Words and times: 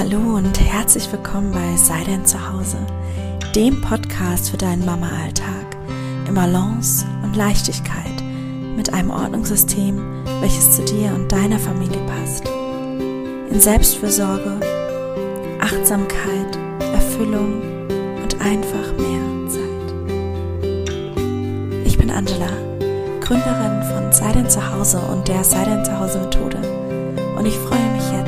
Hallo 0.00 0.36
und 0.38 0.58
herzlich 0.58 1.12
willkommen 1.12 1.52
bei 1.52 1.76
Sei 1.76 2.02
denn 2.04 2.24
zu 2.24 2.38
Hause, 2.50 2.78
dem 3.54 3.82
Podcast 3.82 4.48
für 4.48 4.56
deinen 4.56 4.82
Mama-Alltag 4.86 5.76
in 6.26 6.34
Balance 6.34 7.04
und 7.22 7.36
Leichtigkeit 7.36 8.24
mit 8.74 8.94
einem 8.94 9.10
Ordnungssystem, 9.10 10.24
welches 10.40 10.74
zu 10.74 10.86
dir 10.86 11.12
und 11.14 11.30
deiner 11.30 11.58
Familie 11.58 12.00
passt. 12.06 12.48
In 12.48 13.60
Selbstfürsorge, 13.60 14.58
Achtsamkeit, 15.60 16.58
Erfüllung 16.94 17.60
und 18.22 18.40
einfach 18.40 18.96
mehr 18.96 19.50
Zeit. 19.50 19.94
Ich 21.84 21.98
bin 21.98 22.10
Angela, 22.10 22.48
Gründerin 23.20 23.82
von 23.82 24.10
Sei 24.12 24.32
denn 24.32 24.48
zu 24.48 24.66
Hause 24.74 24.98
und 25.12 25.28
der 25.28 25.44
Sei 25.44 25.62
denn 25.62 25.84
zu 25.84 26.00
Hause 26.00 26.20
Methode 26.20 26.56
und 27.36 27.44
ich 27.44 27.56
freue 27.56 27.90
mich 27.92 28.10
jetzt 28.12 28.19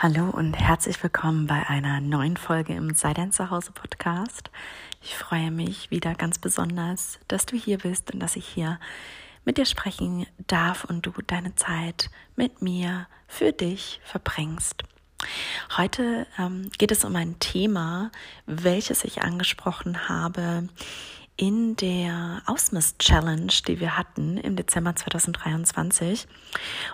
Hallo 0.00 0.30
und 0.30 0.52
herzlich 0.52 1.02
willkommen 1.02 1.48
bei 1.48 1.68
einer 1.68 2.00
neuen 2.00 2.36
Folge 2.36 2.72
im 2.72 2.94
Sei 2.94 3.14
dein 3.14 3.32
Zuhause 3.32 3.72
Podcast. 3.72 4.48
Ich 5.02 5.16
freue 5.16 5.50
mich 5.50 5.90
wieder 5.90 6.14
ganz 6.14 6.38
besonders, 6.38 7.18
dass 7.26 7.46
du 7.46 7.56
hier 7.56 7.78
bist 7.78 8.14
und 8.14 8.20
dass 8.20 8.36
ich 8.36 8.46
hier 8.46 8.78
mit 9.44 9.58
dir 9.58 9.66
sprechen 9.66 10.24
darf 10.46 10.84
und 10.84 11.04
du 11.04 11.10
deine 11.26 11.56
Zeit 11.56 12.10
mit 12.36 12.62
mir 12.62 13.08
für 13.26 13.50
dich 13.50 14.00
verbringst. 14.04 14.84
Heute 15.76 16.28
ähm, 16.38 16.70
geht 16.78 16.92
es 16.92 17.04
um 17.04 17.16
ein 17.16 17.40
Thema, 17.40 18.12
welches 18.46 19.02
ich 19.02 19.22
angesprochen 19.22 20.08
habe 20.08 20.68
in 21.38 21.76
der 21.76 22.42
Ausmist-Challenge, 22.46 23.52
die 23.68 23.78
wir 23.78 23.96
hatten 23.96 24.38
im 24.38 24.56
Dezember 24.56 24.96
2023. 24.96 26.26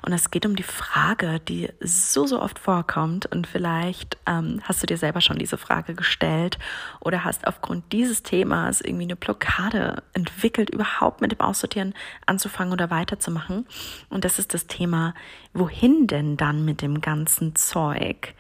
Und 0.03 0.12
es 0.12 0.31
geht 0.31 0.45
um 0.45 0.55
die 0.55 0.62
Frage, 0.62 1.41
die 1.41 1.70
so, 1.81 2.27
so 2.27 2.42
oft 2.42 2.59
vorkommt. 2.59 3.25
Und 3.25 3.47
vielleicht 3.47 4.19
ähm, 4.27 4.61
hast 4.62 4.83
du 4.83 4.87
dir 4.87 4.98
selber 4.98 5.22
schon 5.22 5.39
diese 5.39 5.56
Frage 5.56 5.95
gestellt 5.95 6.59
oder 7.00 7.25
hast 7.25 7.47
aufgrund 7.47 7.91
dieses 7.92 8.22
Themas 8.22 8.83
irgendwie 8.83 9.05
eine 9.05 9.17
Blockade 9.17 10.03
entwickelt, 10.12 10.69
überhaupt 10.69 11.22
mit 11.22 11.33
dem 11.33 11.41
Aussortieren 11.41 11.95
anzufangen 12.27 12.75
oder 12.75 12.91
weiterzumachen. 12.91 13.67
Und 14.11 14.27
das 14.27 14.39
ist 14.39 14.53
das 14.53 14.67
Thema, 14.67 15.15
wohin 15.55 16.06
denn 16.06 16.37
dann 16.37 16.67
mit 16.67 16.83
dem 16.83 17.00
ganzen 17.00 17.56
Zeug? 17.56 18.34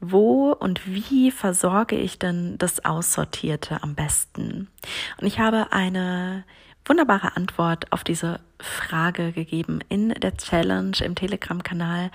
Wo 0.00 0.52
und 0.52 0.86
wie 0.86 1.30
versorge 1.30 1.96
ich 1.96 2.18
denn 2.18 2.56
das 2.58 2.84
Aussortierte 2.84 3.82
am 3.82 3.94
besten? 3.94 4.68
Und 5.20 5.26
ich 5.26 5.38
habe 5.40 5.72
eine 5.72 6.44
wunderbare 6.84 7.36
Antwort 7.36 7.92
auf 7.92 8.04
diese 8.04 8.40
Frage 8.60 9.32
gegeben 9.32 9.80
in 9.88 10.08
der 10.08 10.36
Challenge 10.36 10.96
im 11.00 11.14
Telegram-Kanal, 11.14 12.10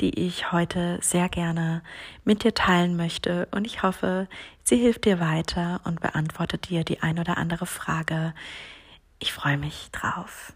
die 0.00 0.26
ich 0.26 0.52
heute 0.52 0.98
sehr 1.00 1.28
gerne 1.28 1.82
mit 2.24 2.42
dir 2.42 2.52
teilen 2.52 2.96
möchte. 2.96 3.48
Und 3.52 3.66
ich 3.66 3.82
hoffe, 3.82 4.28
sie 4.64 4.76
hilft 4.76 5.04
dir 5.04 5.20
weiter 5.20 5.80
und 5.84 6.00
beantwortet 6.00 6.68
dir 6.68 6.84
die 6.84 7.02
ein 7.02 7.18
oder 7.18 7.38
andere 7.38 7.66
Frage. 7.66 8.34
Ich 9.18 9.32
freue 9.32 9.58
mich 9.58 9.90
drauf. 9.92 10.52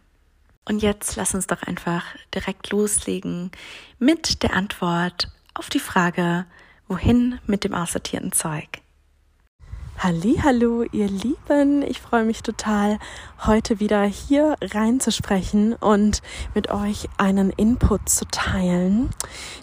Und 0.67 0.83
jetzt 0.83 1.17
lass 1.17 1.35
uns 1.35 1.47
doch 1.47 1.63
einfach 1.63 2.05
direkt 2.35 2.71
loslegen 2.71 3.51
mit 3.99 4.43
der 4.43 4.55
Antwort 4.55 5.29
auf 5.55 5.71
die 5.71 5.81
Frage, 5.81 6.45
Wohin 6.91 7.39
mit 7.47 7.63
dem 7.63 7.73
aussortierten 7.73 8.33
Zeug? 8.33 8.67
Hallo, 9.97 10.83
ihr 10.91 11.07
Lieben, 11.07 11.83
ich 11.83 12.01
freue 12.01 12.25
mich 12.25 12.43
total, 12.43 12.99
heute 13.47 13.79
wieder 13.79 14.03
hier 14.03 14.57
reinzusprechen 14.61 15.75
und 15.75 16.21
mit 16.53 16.73
euch 16.73 17.09
einen 17.17 17.51
Input 17.51 18.09
zu 18.09 18.25
teilen, 18.25 19.11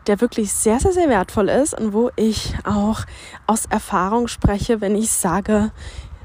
der 0.08 0.22
wirklich 0.22 0.54
sehr, 0.54 0.80
sehr, 0.80 0.94
sehr 0.94 1.10
wertvoll 1.10 1.50
ist 1.50 1.78
und 1.78 1.92
wo 1.92 2.12
ich 2.16 2.54
auch 2.64 3.02
aus 3.46 3.66
Erfahrung 3.66 4.30
spreche, 4.30 4.80
wenn 4.80 4.96
ich 4.96 5.12
sage, 5.12 5.74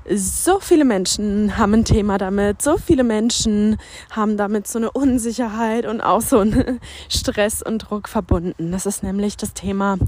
so 0.08 0.60
viele 0.60 0.84
Menschen 0.84 1.58
haben 1.58 1.74
ein 1.74 1.84
Thema 1.84 2.16
damit, 2.16 2.62
so 2.62 2.76
viele 2.76 3.02
Menschen 3.02 3.76
haben 4.12 4.36
damit 4.36 4.68
so 4.68 4.78
eine 4.78 4.92
Unsicherheit 4.92 5.84
und 5.84 6.00
auch 6.00 6.20
so 6.20 6.38
einen 6.38 6.78
Stress 7.08 7.60
und 7.60 7.78
Druck 7.90 8.08
verbunden. 8.08 8.70
Das 8.70 8.86
ist 8.86 9.02
nämlich 9.02 9.36
das 9.36 9.52
Thema 9.52 9.98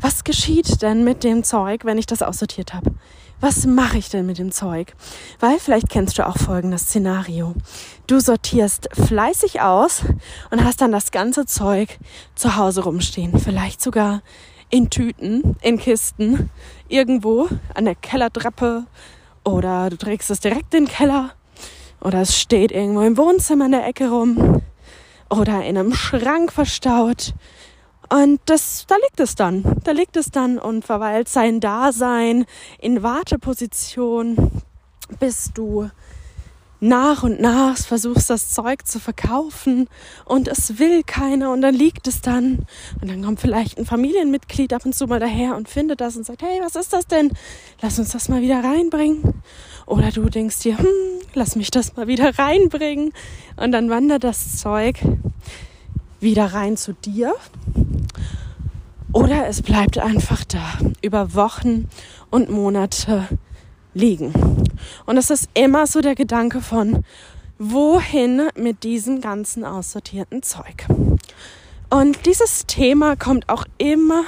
was 0.00 0.24
geschieht 0.24 0.82
denn 0.82 1.04
mit 1.04 1.24
dem 1.24 1.44
Zeug, 1.44 1.84
wenn 1.84 1.98
ich 1.98 2.06
das 2.06 2.22
aussortiert 2.22 2.74
habe? 2.74 2.92
Was 3.40 3.66
mache 3.66 3.98
ich 3.98 4.10
denn 4.10 4.26
mit 4.26 4.38
dem 4.38 4.52
Zeug? 4.52 4.94
Weil 5.38 5.58
vielleicht 5.58 5.88
kennst 5.88 6.18
du 6.18 6.26
auch 6.26 6.36
folgendes 6.36 6.82
Szenario. 6.82 7.54
Du 8.06 8.20
sortierst 8.20 8.88
fleißig 8.92 9.62
aus 9.62 10.02
und 10.50 10.64
hast 10.64 10.80
dann 10.82 10.92
das 10.92 11.10
ganze 11.10 11.46
Zeug 11.46 11.98
zu 12.34 12.56
Hause 12.56 12.84
rumstehen. 12.84 13.38
Vielleicht 13.38 13.80
sogar 13.80 14.22
in 14.68 14.90
Tüten, 14.90 15.56
in 15.62 15.78
Kisten, 15.78 16.50
irgendwo 16.88 17.48
an 17.74 17.86
der 17.86 17.94
Kellertreppe 17.94 18.84
oder 19.44 19.90
du 19.90 19.96
trägst 19.96 20.30
es 20.30 20.40
direkt 20.40 20.74
in 20.74 20.84
den 20.84 20.92
Keller 20.92 21.30
oder 22.00 22.20
es 22.20 22.38
steht 22.38 22.72
irgendwo 22.72 23.00
im 23.02 23.16
Wohnzimmer 23.16 23.66
in 23.66 23.72
der 23.72 23.86
Ecke 23.86 24.10
rum 24.10 24.62
oder 25.30 25.64
in 25.64 25.78
einem 25.78 25.94
Schrank 25.94 26.52
verstaut 26.52 27.34
und 28.12 28.40
das, 28.46 28.86
da 28.88 28.96
liegt 28.96 29.20
es 29.20 29.36
dann. 29.36 29.62
Da 29.84 29.92
liegt 29.92 30.16
es 30.16 30.30
dann 30.30 30.58
und 30.58 30.84
verweilt 30.84 31.28
sein 31.28 31.60
Dasein 31.60 32.44
in 32.80 33.04
Warteposition, 33.04 34.50
bis 35.20 35.52
du 35.54 35.88
nach 36.80 37.22
und 37.22 37.40
nach 37.40 37.76
versuchst 37.76 38.30
das 38.30 38.50
Zeug 38.50 38.86
zu 38.86 38.98
verkaufen 38.98 39.86
und 40.24 40.48
es 40.48 40.78
will 40.78 41.02
keiner 41.04 41.52
und 41.52 41.60
dann 41.60 41.74
liegt 41.74 42.08
es 42.08 42.22
dann 42.22 42.66
und 43.00 43.10
dann 43.10 43.22
kommt 43.22 43.38
vielleicht 43.38 43.78
ein 43.78 43.84
Familienmitglied 43.84 44.72
ab 44.72 44.86
und 44.86 44.94
zu 44.94 45.06
mal 45.06 45.20
daher 45.20 45.56
und 45.56 45.68
findet 45.68 46.00
das 46.00 46.16
und 46.16 46.24
sagt, 46.24 46.42
hey, 46.42 46.60
was 46.62 46.76
ist 46.76 46.92
das 46.92 47.06
denn? 47.06 47.32
Lass 47.82 47.98
uns 47.98 48.10
das 48.10 48.30
mal 48.30 48.40
wieder 48.40 48.64
reinbringen. 48.64 49.42
Oder 49.84 50.10
du 50.10 50.28
denkst 50.30 50.60
dir, 50.60 50.78
hm, 50.78 50.86
lass 51.34 51.54
mich 51.54 51.70
das 51.70 51.96
mal 51.96 52.06
wieder 52.06 52.38
reinbringen 52.38 53.12
und 53.56 53.72
dann 53.72 53.90
wandert 53.90 54.24
das 54.24 54.56
Zeug 54.56 55.00
wieder 56.18 56.46
rein 56.46 56.76
zu 56.76 56.94
dir 56.94 57.34
oder 59.12 59.48
es 59.48 59.62
bleibt 59.62 59.98
einfach 59.98 60.44
da 60.44 60.78
über 61.02 61.34
Wochen 61.34 61.88
und 62.30 62.50
Monate 62.50 63.26
liegen. 63.94 64.32
Und 65.06 65.16
es 65.16 65.30
ist 65.30 65.48
immer 65.54 65.86
so 65.86 66.00
der 66.00 66.14
Gedanke 66.14 66.60
von, 66.60 67.04
wohin 67.58 68.48
mit 68.56 68.84
diesem 68.84 69.20
ganzen 69.20 69.64
aussortierten 69.64 70.42
Zeug. 70.42 70.86
Und 71.90 72.24
dieses 72.26 72.66
Thema 72.66 73.16
kommt 73.16 73.48
auch 73.48 73.64
immer 73.78 74.22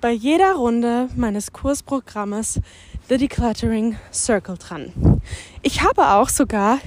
bei 0.00 0.10
jeder 0.10 0.54
Runde 0.54 1.08
meines 1.16 1.52
Kursprogrammes 1.52 2.60
The 3.08 3.16
Decluttering 3.16 3.96
Circle 4.12 4.58
dran. 4.58 5.22
Ich 5.62 5.82
habe 5.82 6.10
auch 6.10 6.28
sogar 6.28 6.78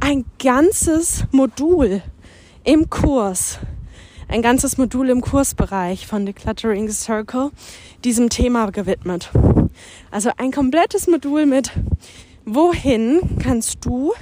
ein 0.00 0.24
ganzes 0.38 1.24
Modul 1.32 2.02
im 2.64 2.88
Kurs 2.88 3.58
ein 4.28 4.42
ganzes 4.42 4.76
Modul 4.76 5.08
im 5.08 5.22
Kursbereich 5.22 6.06
von 6.06 6.26
Decluttering 6.26 6.90
Circle 6.90 7.50
diesem 8.04 8.28
Thema 8.28 8.70
gewidmet. 8.70 9.30
Also 10.10 10.30
ein 10.36 10.52
komplettes 10.52 11.06
Modul 11.06 11.46
mit, 11.46 11.72
wohin 12.44 13.38
kannst 13.42 13.84
du 13.84 14.12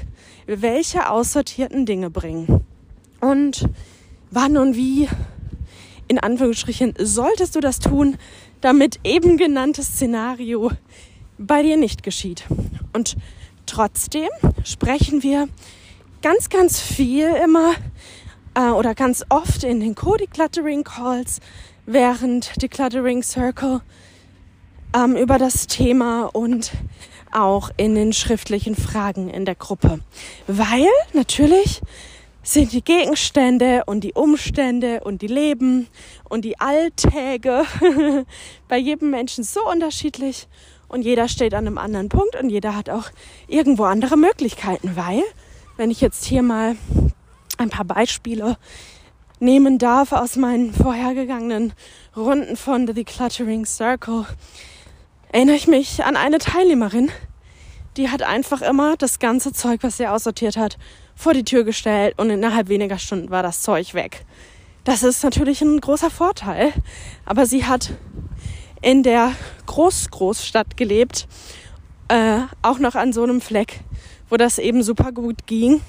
welche 0.47 1.11
aussortierten 1.11 1.87
Dinge 1.87 2.09
bringen 2.09 2.65
und 3.21 3.69
wann 4.31 4.57
und 4.57 4.77
wie 4.77 5.09
in 6.07 6.21
Anführungsstrichen 6.21 6.95
solltest 6.99 7.57
du 7.57 7.61
das 7.61 7.81
tun, 7.81 8.17
damit 8.61 9.01
eben 9.03 9.37
genanntes 9.37 9.89
Szenario 9.89 10.71
bei 11.37 11.63
dir 11.65 11.77
nicht 11.77 12.05
geschieht. 12.05 12.45
Und 12.93 13.17
trotzdem 13.67 14.29
sprechen 14.63 15.25
wir 15.25 15.49
ganz, 16.23 16.49
ganz 16.49 16.81
viel 16.81 17.29
immer 17.45 17.75
äh, 18.57 18.71
oder 18.71 18.95
ganz 18.95 19.25
oft 19.29 19.63
in 19.63 19.81
den 19.81 19.95
Co-Decluttering 19.95 20.83
Calls 20.83 21.41
während 21.85 22.61
Decluttering 22.61 23.23
Circle 23.23 23.83
ähm, 24.95 25.17
über 25.17 25.39
das 25.39 25.67
Thema 25.67 26.25
und 26.33 26.73
auch 27.33 27.71
in 27.77 27.95
den 27.95 28.13
schriftlichen 28.13 28.75
Fragen 28.75 29.29
in 29.29 29.45
der 29.45 29.55
Gruppe. 29.55 30.01
Weil 30.47 30.89
natürlich 31.13 31.83
sind 32.43 32.73
die 32.73 32.83
Gegenstände 32.83 33.83
und 33.87 34.03
die 34.05 34.15
Umstände 34.15 35.01
und 35.01 35.21
die 35.21 35.27
Leben 35.27 35.89
und 36.29 36.45
die 36.45 36.59
Alltäge 36.59 37.65
bei 38.69 38.79
jedem 38.79 39.11
Menschen 39.11 39.45
so 39.45 39.69
unterschiedlich 39.69 40.49
und 40.89 41.03
jeder 41.03 41.29
steht 41.29 41.55
an 41.55 41.67
einem 41.67 41.79
anderen 41.79 42.09
Punkt 42.09 42.37
und 42.41 42.49
jeder 42.49 42.77
hat 42.77 42.89
auch 42.89 43.11
irgendwo 43.49 43.85
andere 43.85 44.17
Möglichkeiten, 44.17 44.93
weil 44.95 45.23
wenn 45.77 45.91
ich 45.91 46.01
jetzt 46.01 46.25
hier 46.25 46.43
mal 46.43 46.77
ein 47.57 47.71
paar 47.71 47.85
Beispiele 47.85 48.57
nehmen 49.39 49.79
darf 49.79 50.13
aus 50.13 50.37
meinen 50.37 50.73
vorhergegangenen 50.73 51.73
Runden 52.17 52.57
von 52.57 52.87
The 52.87 52.95
Decluttering 52.95 53.67
Circle, 53.67 54.27
erinnere 55.31 55.57
ich 55.57 55.67
mich 55.67 56.05
an 56.05 56.17
eine 56.17 56.39
Teilnehmerin, 56.39 57.11
die 57.97 58.11
hat 58.11 58.23
einfach 58.23 58.63
immer 58.63 58.97
das 58.97 59.19
ganze 59.19 59.53
Zeug, 59.53 59.83
was 59.83 59.97
sie 59.97 60.07
aussortiert 60.07 60.57
hat, 60.57 60.79
vor 61.15 61.35
die 61.35 61.45
Tür 61.45 61.65
gestellt 61.65 62.15
und 62.19 62.31
innerhalb 62.31 62.69
weniger 62.69 62.99
Stunden 62.99 63.31
war 63.31 63.43
das 63.43 63.63
Zeug 63.63 63.95
weg. 63.95 64.25
Das 64.85 65.03
ist 65.03 65.25
natürlich 65.25 65.63
ein 65.63 65.81
großer 65.81 66.11
Vorteil, 66.11 66.73
aber 67.25 67.47
sie 67.47 67.65
hat 67.65 67.91
in 68.83 69.03
der 69.03 69.33
Groß-Großstadt 69.67 70.77
gelebt, 70.77 71.27
äh, 72.09 72.41
auch 72.63 72.79
noch 72.79 72.95
an 72.95 73.13
so 73.13 73.23
einem 73.23 73.41
Fleck, 73.41 73.81
wo 74.31 74.37
das 74.37 74.59
eben 74.59 74.83
super 74.83 75.13
gut 75.13 75.47
ging. 75.47 75.81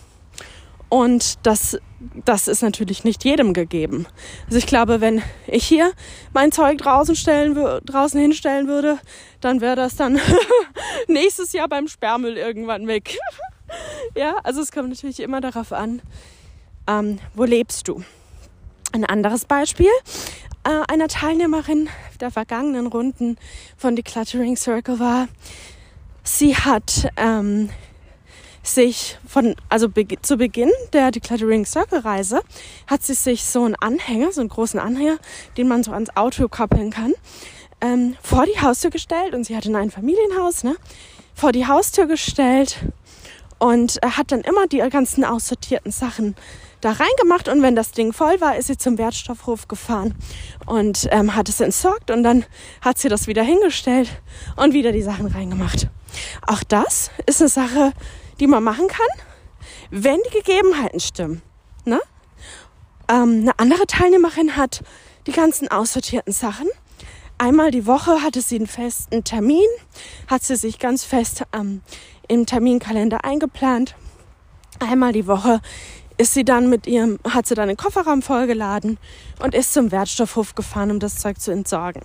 Und 0.89 1.45
das, 1.45 1.78
das 2.24 2.48
ist 2.48 2.62
natürlich 2.62 3.04
nicht 3.04 3.24
jedem 3.25 3.54
gegeben. 3.54 4.07
Also 4.45 4.57
ich 4.57 4.68
glaube, 4.68 5.01
wenn 5.01 5.22
ich 5.45 5.66
hier 5.68 5.92
mein 6.34 6.51
Zeug 6.51 6.78
draußen, 6.78 7.16
stellen, 7.16 7.56
draußen 7.86 8.19
hinstellen 8.19 8.68
würde, 8.68 9.00
dann 9.42 9.60
wäre 9.60 9.75
das 9.75 9.95
dann 9.95 10.19
nächstes 11.07 11.51
Jahr 11.54 11.68
beim 11.68 11.88
Sperrmüll 11.88 12.38
irgendwann 12.38 12.88
weg. 12.88 13.18
ja, 14.16 14.38
also 14.44 14.62
es 14.62 14.72
kommt 14.72 14.89
natürlich 14.89 15.19
immer 15.19 15.42
darauf 15.42 15.74
an, 15.74 16.01
ähm, 16.88 17.19
wo 17.34 17.44
lebst 17.44 17.88
du. 17.88 18.04
Ein 18.94 19.04
anderes 19.04 19.44
Beispiel 19.44 19.89
äh, 20.68 20.84
einer 20.92 21.07
Teilnehmerin 21.07 21.89
der 22.19 22.30
vergangenen 22.30 22.88
Runden 22.88 23.38
von 23.78 23.95
Decluttering 23.95 24.57
Circle 24.57 25.00
war, 25.00 25.28
sie 26.24 26.56
hat 26.56 27.10
ähm, 27.16 27.69
sich 28.68 29.18
von, 29.28 29.56
also 29.69 29.90
be 29.90 30.06
zu 30.22 30.38
Beginn 30.38 30.72
der 30.94 31.12
Decluttering 31.12 31.66
Circle 31.66 32.00
Reise, 32.00 32.42
hat 32.88 33.04
sie 33.04 33.14
sich 33.14 33.44
so 33.46 33.64
einen 33.64 33.75
Anhänger, 33.75 34.31
so 34.31 34.42
einen 34.42 34.50
großen 34.50 34.80
Anhänger, 34.80 35.18
den 35.58 35.68
man 35.68 35.84
so 35.84 35.92
ans 35.92 36.16
Auto 36.16 36.48
koppeln 36.48 36.92
kann, 36.92 37.14
ähm, 37.81 38.16
vor 38.22 38.46
die 38.46 38.60
Haustür 38.60 38.90
gestellt 38.90 39.34
und 39.34 39.46
sie 39.46 39.56
hatte 39.56 39.75
ein 39.75 39.92
Familienhaus, 39.92 40.64
ne, 40.64 40.75
vor 41.34 41.52
die 41.52 41.68
Haustür 41.68 42.08
gestellt 42.08 42.78
und 43.60 44.02
äh, 44.04 44.08
hat 44.10 44.31
dann 44.31 44.42
immer 44.42 44.68
die 44.68 44.80
ganzen 44.90 45.24
aussortierten 45.24 45.92
Sachen 45.92 46.36
da 46.81 46.92
reingemacht 46.92 47.48
und 47.48 47.62
wenn 47.63 47.75
das 47.75 47.92
Ding 47.92 48.13
voll 48.13 48.40
war, 48.40 48.56
ist 48.56 48.68
sie 48.68 48.78
zum 48.78 48.98
Wertstoffhof 48.98 49.68
gefahren 49.68 50.13
und 50.66 51.08
ähm, 51.12 51.36
hat 51.36 51.50
es 51.50 51.60
entsorgt 51.60 52.12
und 52.12 52.24
dann 52.24 52.46
hat 52.81 53.00
sie 53.00 53.10
das 53.10 53.28
wieder 53.28 53.44
hingestellt 53.44 54.10
und 54.56 54.74
wieder 54.74 54.92
die 54.92 55.02
Sachen 55.02 55.28
reingemacht. 55.28 55.88
Auch 56.46 56.63
das 56.63 57.10
ist 57.25 57.42
eine 57.42 57.50
Sache, 57.50 57.94
die 58.39 58.48
man 58.48 58.63
machen 58.63 58.88
kann, 58.88 59.07
wenn 59.89 60.19
die 60.28 60.38
Gegebenheiten 60.38 61.00
stimmen. 61.00 61.42
Ne? 61.86 62.00
Ähm, 63.10 63.42
eine 63.42 63.60
andere 63.60 63.88
Teilnehmerin 63.88 64.56
hat 64.56 64.84
die 65.25 65.31
ganzen 65.31 65.68
aussortierten 65.69 66.34
Sachen. 66.34 66.68
Einmal 67.38 67.72
die 67.72 67.86
Woche 67.86 68.24
hatte 68.24 68.42
sie 68.42 68.56
einen 68.56 68.68
festen 68.68 69.24
Termin, 69.24 69.68
hat 70.28 70.44
sie 70.44 70.56
sich 70.56 70.80
ganz 70.80 71.04
fest 71.04 71.44
ähm, 71.54 71.81
im 72.28 72.45
Terminkalender 72.45 73.24
eingeplant. 73.24 73.95
Einmal 74.80 75.13
die 75.13 75.28
Woche 75.28 75.62
ist 76.18 76.34
sie 76.34 76.44
dann 76.44 76.69
mit 76.69 76.88
ihrem, 76.88 77.19
hat 77.30 77.45
sie 77.48 77.56
dann 77.56 77.68
den 77.68 77.78
Kofferraum 77.78 78.22
vollgeladen 78.22 78.98
und 79.39 79.54
ist 79.54 79.74
zum 79.74 79.92
Wertstoffhof 79.92 80.56
gefahren, 80.56 80.92
um 80.92 81.00
das 81.00 81.19
Zeug 81.19 81.39
zu 81.39 81.51
entsorgen. 81.51 82.01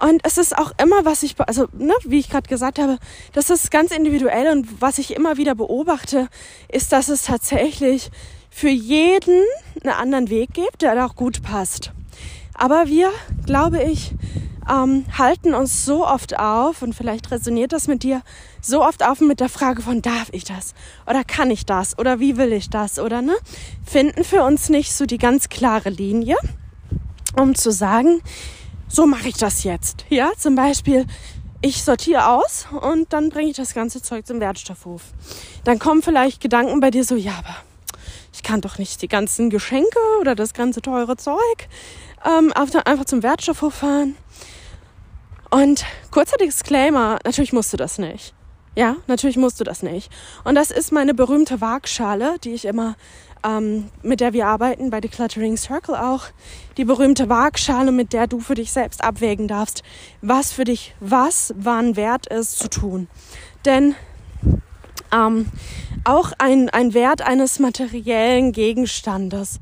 Und 0.00 0.20
es 0.24 0.38
ist 0.38 0.56
auch 0.56 0.72
immer, 0.82 1.04
was 1.04 1.22
ich, 1.22 1.34
also 1.38 1.66
ne, 1.72 1.94
wie 2.04 2.18
ich 2.18 2.28
gerade 2.28 2.48
gesagt 2.48 2.78
habe, 2.78 2.98
das 3.32 3.50
ist 3.50 3.70
ganz 3.70 3.90
individuell 3.90 4.50
und 4.52 4.80
was 4.80 4.98
ich 4.98 5.14
immer 5.14 5.36
wieder 5.36 5.54
beobachte, 5.54 6.28
ist, 6.68 6.92
dass 6.92 7.08
es 7.08 7.22
tatsächlich 7.22 8.10
für 8.50 8.68
jeden 8.68 9.42
einen 9.82 9.94
anderen 9.94 10.30
Weg 10.30 10.52
gibt, 10.52 10.82
der 10.82 11.04
auch 11.04 11.16
gut 11.16 11.42
passt. 11.42 11.92
Aber 12.54 12.86
wir, 12.86 13.10
glaube 13.46 13.82
ich, 13.82 14.12
ähm, 14.70 15.04
halten 15.16 15.54
uns 15.54 15.84
so 15.84 16.06
oft 16.06 16.38
auf 16.38 16.82
und 16.82 16.94
vielleicht 16.94 17.30
resoniert 17.30 17.72
das 17.72 17.88
mit 17.88 18.02
dir 18.02 18.22
so 18.60 18.84
oft 18.84 19.04
auf 19.04 19.20
mit 19.20 19.40
der 19.40 19.48
Frage 19.48 19.82
von 19.82 20.02
darf 20.02 20.28
ich 20.32 20.44
das 20.44 20.74
oder 21.06 21.24
kann 21.24 21.50
ich 21.50 21.66
das 21.66 21.98
oder 21.98 22.20
wie 22.20 22.36
will 22.36 22.52
ich 22.52 22.70
das 22.70 22.98
oder 22.98 23.22
ne 23.22 23.34
finden 23.84 24.22
für 24.24 24.44
uns 24.44 24.68
nicht 24.68 24.92
so 24.94 25.06
die 25.06 25.18
ganz 25.18 25.48
klare 25.48 25.90
Linie, 25.90 26.36
um 27.36 27.54
zu 27.54 27.72
sagen, 27.72 28.20
so 28.92 29.06
mache 29.06 29.28
ich 29.28 29.36
das 29.36 29.64
jetzt. 29.64 30.04
Ja, 30.10 30.32
zum 30.36 30.54
Beispiel, 30.54 31.06
ich 31.62 31.82
sortiere 31.82 32.28
aus 32.28 32.66
und 32.82 33.12
dann 33.12 33.30
bringe 33.30 33.50
ich 33.50 33.56
das 33.56 33.72
ganze 33.72 34.02
Zeug 34.02 34.26
zum 34.26 34.38
Wertstoffhof. 34.38 35.02
Dann 35.64 35.78
kommen 35.78 36.02
vielleicht 36.02 36.42
Gedanken 36.42 36.78
bei 36.80 36.90
dir 36.90 37.02
so, 37.02 37.16
ja, 37.16 37.32
aber 37.38 37.56
ich 38.34 38.42
kann 38.42 38.60
doch 38.60 38.78
nicht 38.78 39.00
die 39.00 39.08
ganzen 39.08 39.48
Geschenke 39.48 39.98
oder 40.20 40.34
das 40.34 40.52
ganze 40.52 40.82
teure 40.82 41.16
Zeug 41.16 41.68
ähm, 42.24 42.52
einfach 42.52 43.04
zum 43.06 43.22
Wertstoffhof 43.22 43.74
fahren. 43.74 44.16
Und 45.50 45.84
kurzer 46.10 46.36
Disclaimer, 46.36 47.18
natürlich 47.24 47.52
musst 47.52 47.72
du 47.72 47.78
das 47.78 47.98
nicht. 47.98 48.34
Ja, 48.74 48.96
natürlich 49.06 49.36
musst 49.36 49.60
du 49.60 49.64
das 49.64 49.82
nicht. 49.82 50.10
Und 50.44 50.54
das 50.54 50.70
ist 50.70 50.92
meine 50.92 51.14
berühmte 51.14 51.60
Waagschale, 51.60 52.36
die 52.42 52.52
ich 52.52 52.64
immer 52.64 52.96
ähm, 53.44 53.88
mit 54.02 54.20
der 54.20 54.32
wir 54.32 54.46
arbeiten 54.46 54.90
bei 54.90 55.00
Decluttering 55.00 55.56
Circle 55.56 55.96
auch, 55.96 56.26
die 56.76 56.84
berühmte 56.84 57.28
Waagschale, 57.28 57.92
mit 57.92 58.12
der 58.12 58.26
du 58.26 58.40
für 58.40 58.54
dich 58.54 58.72
selbst 58.72 59.02
abwägen 59.02 59.48
darfst, 59.48 59.82
was 60.20 60.52
für 60.52 60.64
dich 60.64 60.94
was 61.00 61.52
wann 61.56 61.96
wert 61.96 62.26
ist 62.26 62.58
zu 62.58 62.68
tun. 62.68 63.08
Denn 63.64 63.94
ähm, 65.12 65.46
auch 66.04 66.32
ein, 66.38 66.70
ein 66.70 66.94
Wert 66.94 67.22
eines 67.22 67.58
materiellen 67.58 68.52
Gegenstandes, 68.52 69.60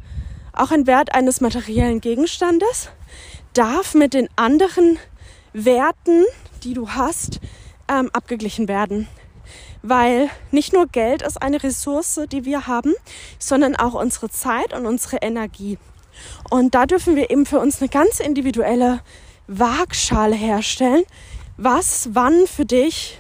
auch 0.52 0.70
ein 0.70 0.86
Wert 0.86 1.14
eines 1.14 1.40
materiellen 1.40 2.00
Gegenstandes 2.00 2.90
darf 3.52 3.94
mit 3.94 4.14
den 4.14 4.28
anderen 4.36 4.98
Werten, 5.52 6.24
die 6.62 6.74
du 6.74 6.90
hast, 6.90 7.40
ähm, 7.88 8.10
abgeglichen 8.12 8.68
werden 8.68 9.08
weil 9.82 10.28
nicht 10.50 10.72
nur 10.72 10.86
Geld 10.86 11.22
ist 11.22 11.40
eine 11.40 11.62
Ressource, 11.62 12.20
die 12.30 12.44
wir 12.44 12.66
haben, 12.66 12.94
sondern 13.38 13.76
auch 13.76 13.94
unsere 13.94 14.28
Zeit 14.30 14.72
und 14.72 14.86
unsere 14.86 15.18
Energie. 15.18 15.78
Und 16.50 16.74
da 16.74 16.86
dürfen 16.86 17.16
wir 17.16 17.30
eben 17.30 17.46
für 17.46 17.60
uns 17.60 17.80
eine 17.80 17.88
ganz 17.88 18.20
individuelle 18.20 19.00
Waagschale 19.46 20.36
herstellen, 20.36 21.04
was 21.56 22.10
wann 22.12 22.46
für 22.46 22.64
dich 22.64 23.18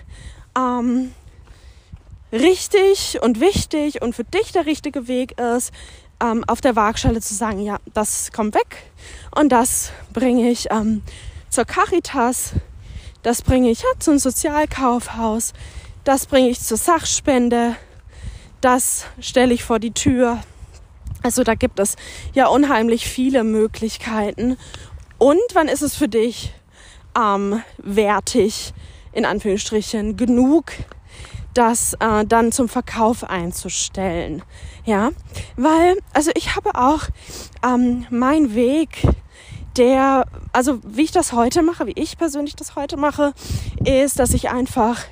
ähm, 0.56 1.12
richtig 2.32 3.18
und 3.22 3.40
wichtig 3.40 4.02
und 4.02 4.14
für 4.14 4.24
dich 4.24 4.52
der 4.52 4.66
richtige 4.66 5.08
Weg 5.08 5.38
ist, 5.38 5.72
ähm, 6.22 6.44
auf 6.46 6.60
der 6.60 6.76
Waagschale 6.76 7.20
zu 7.20 7.34
sagen, 7.34 7.60
ja, 7.60 7.78
das 7.94 8.30
kommt 8.32 8.54
weg 8.54 8.76
und 9.34 9.50
das 9.50 9.90
bringe 10.12 10.50
ich 10.50 10.70
ähm, 10.70 11.02
zur 11.48 11.64
Caritas, 11.64 12.52
das 13.22 13.42
bringe 13.42 13.70
ich 13.70 13.82
ja, 13.82 13.88
zum 13.98 14.18
Sozialkaufhaus, 14.18 15.52
das 16.04 16.26
bringe 16.26 16.48
ich 16.48 16.60
zur 16.60 16.76
Sachspende, 16.76 17.76
das 18.60 19.06
stelle 19.20 19.54
ich 19.54 19.64
vor 19.64 19.78
die 19.78 19.92
Tür. 19.92 20.38
Also 21.22 21.44
da 21.44 21.54
gibt 21.54 21.78
es 21.78 21.96
ja 22.34 22.46
unheimlich 22.46 23.06
viele 23.06 23.44
Möglichkeiten. 23.44 24.56
Und 25.18 25.40
wann 25.52 25.68
ist 25.68 25.82
es 25.82 25.94
für 25.94 26.08
dich 26.08 26.54
ähm, 27.18 27.62
wertig, 27.78 28.72
in 29.12 29.26
Anführungsstrichen, 29.26 30.16
genug, 30.16 30.72
das 31.52 31.94
äh, 32.00 32.24
dann 32.24 32.52
zum 32.52 32.68
Verkauf 32.68 33.24
einzustellen? 33.24 34.42
Ja, 34.86 35.10
weil, 35.56 35.98
also 36.14 36.30
ich 36.34 36.56
habe 36.56 36.74
auch 36.74 37.02
ähm, 37.62 38.06
mein 38.08 38.54
Weg, 38.54 39.06
der, 39.76 40.26
also 40.52 40.80
wie 40.84 41.02
ich 41.02 41.12
das 41.12 41.32
heute 41.32 41.62
mache, 41.62 41.86
wie 41.86 41.94
ich 41.96 42.16
persönlich 42.16 42.56
das 42.56 42.76
heute 42.76 42.96
mache, 42.96 43.34
ist, 43.84 44.18
dass 44.18 44.32
ich 44.32 44.50
einfach 44.50 45.04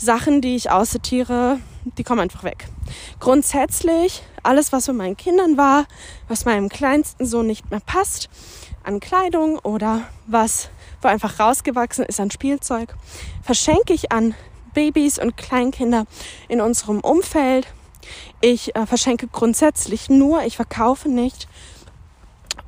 Sachen, 0.00 0.40
die 0.40 0.56
ich 0.56 0.70
aussortiere, 0.70 1.58
die 1.98 2.04
kommen 2.04 2.20
einfach 2.20 2.42
weg. 2.42 2.68
Grundsätzlich 3.20 4.22
alles, 4.42 4.72
was 4.72 4.86
für 4.86 4.92
meinen 4.92 5.16
Kindern 5.16 5.56
war, 5.56 5.86
was 6.28 6.46
meinem 6.46 6.68
kleinsten 6.68 7.26
Sohn 7.26 7.46
nicht 7.46 7.70
mehr 7.70 7.80
passt, 7.80 8.30
an 8.82 8.98
Kleidung 9.00 9.58
oder 9.58 10.02
was 10.26 10.70
wo 11.02 11.08
einfach 11.08 11.38
rausgewachsen 11.38 12.04
ist 12.04 12.20
an 12.20 12.30
Spielzeug, 12.30 12.94
verschenke 13.42 13.92
ich 13.92 14.12
an 14.12 14.34
Babys 14.74 15.18
und 15.18 15.36
Kleinkinder 15.36 16.04
in 16.48 16.60
unserem 16.60 17.00
Umfeld. 17.00 17.66
Ich 18.40 18.74
äh, 18.76 18.86
verschenke 18.86 19.26
grundsätzlich 19.26 20.08
nur, 20.08 20.42
ich 20.42 20.56
verkaufe 20.56 21.08
nicht. 21.08 21.48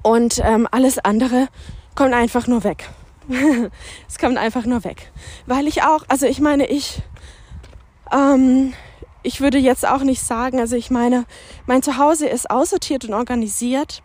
Und 0.03 0.41
ähm, 0.43 0.67
alles 0.71 0.99
andere 0.99 1.49
kommt 1.95 2.15
einfach 2.15 2.47
nur 2.47 2.65
weg. 2.65 2.89
es 4.09 4.19
kommt 4.19 4.39
einfach 4.39 4.65
nur 4.65 4.83
weg. 4.85 5.13
Weil 5.47 5.67
ich 5.67 5.83
auch, 5.83 6.05
also 6.09 6.27
ich 6.27 6.41
meine, 6.41 6.67
ich 6.67 7.03
ähm, 8.13 8.75
ich 9.23 9.41
würde 9.41 9.59
jetzt 9.59 9.87
auch 9.87 10.03
nicht 10.03 10.23
sagen, 10.23 10.59
also 10.59 10.77
ich 10.77 10.91
meine, 10.91 11.25
mein 11.67 11.83
Zuhause 11.83 12.27
ist 12.27 12.51
aussortiert 12.51 13.05
und 13.05 13.15
organisiert. 13.15 14.03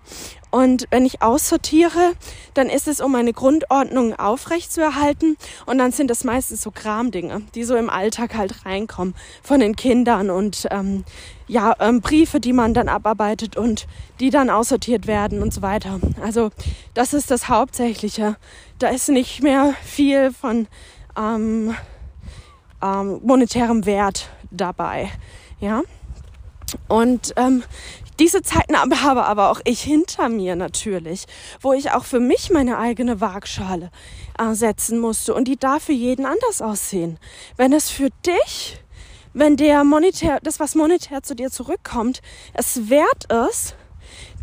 Und 0.49 0.85
wenn 0.91 1.05
ich 1.05 1.21
aussortiere, 1.21 2.13
dann 2.53 2.69
ist 2.69 2.87
es, 2.87 3.01
um 3.01 3.13
eine 3.15 3.33
Grundordnung 3.33 4.17
aufrechtzuerhalten. 4.17 5.35
Und 5.65 5.77
dann 5.79 5.91
sind 5.91 6.09
das 6.09 6.23
meistens 6.23 6.61
so 6.61 6.71
Kramdinge, 6.71 7.41
die 7.53 7.63
so 7.63 7.75
im 7.75 7.89
Alltag 7.89 8.35
halt 8.35 8.65
reinkommen 8.65 9.13
von 9.43 9.59
den 9.59 9.75
Kindern 9.75 10.29
und 10.29 10.67
ähm, 10.71 11.03
ja, 11.47 11.75
ähm, 11.79 12.01
Briefe, 12.01 12.39
die 12.39 12.53
man 12.53 12.73
dann 12.73 12.87
abarbeitet 12.87 13.57
und 13.57 13.87
die 14.19 14.29
dann 14.29 14.49
aussortiert 14.49 15.07
werden 15.07 15.41
und 15.41 15.53
so 15.53 15.61
weiter. 15.61 15.99
Also 16.21 16.51
das 16.93 17.13
ist 17.13 17.31
das 17.31 17.49
Hauptsächliche. 17.49 18.37
Da 18.79 18.89
ist 18.89 19.09
nicht 19.09 19.43
mehr 19.43 19.73
viel 19.83 20.31
von 20.31 20.67
ähm, 21.17 21.75
ähm, 22.81 23.19
monetärem 23.23 23.85
Wert 23.85 24.29
dabei. 24.51 25.11
Ja. 25.59 25.83
Und 26.87 27.33
ähm, 27.37 27.63
diese 28.19 28.41
Zeiten 28.41 28.75
habe 28.75 29.25
aber 29.25 29.51
auch 29.51 29.61
ich 29.63 29.81
hinter 29.81 30.27
mir 30.27 30.55
natürlich, 30.55 31.25
wo 31.61 31.73
ich 31.73 31.91
auch 31.91 32.03
für 32.03 32.19
mich 32.19 32.49
meine 32.49 32.79
eigene 32.79 33.21
Waagschale 33.21 33.91
äh, 34.39 34.53
setzen 34.53 34.99
musste. 34.99 35.33
Und 35.33 35.47
die 35.47 35.57
darf 35.57 35.83
für 35.83 35.93
jeden 35.93 36.25
anders 36.25 36.61
aussehen. 36.61 37.19
Wenn 37.57 37.73
es 37.73 37.89
für 37.89 38.09
dich, 38.25 38.79
wenn 39.33 39.55
der 39.55 39.83
monetär, 39.83 40.39
das 40.41 40.59
was 40.59 40.73
monetär 40.73 41.21
zu 41.21 41.35
dir 41.35 41.51
zurückkommt, 41.51 42.21
es 42.53 42.89
wert 42.89 43.31
ist, 43.49 43.75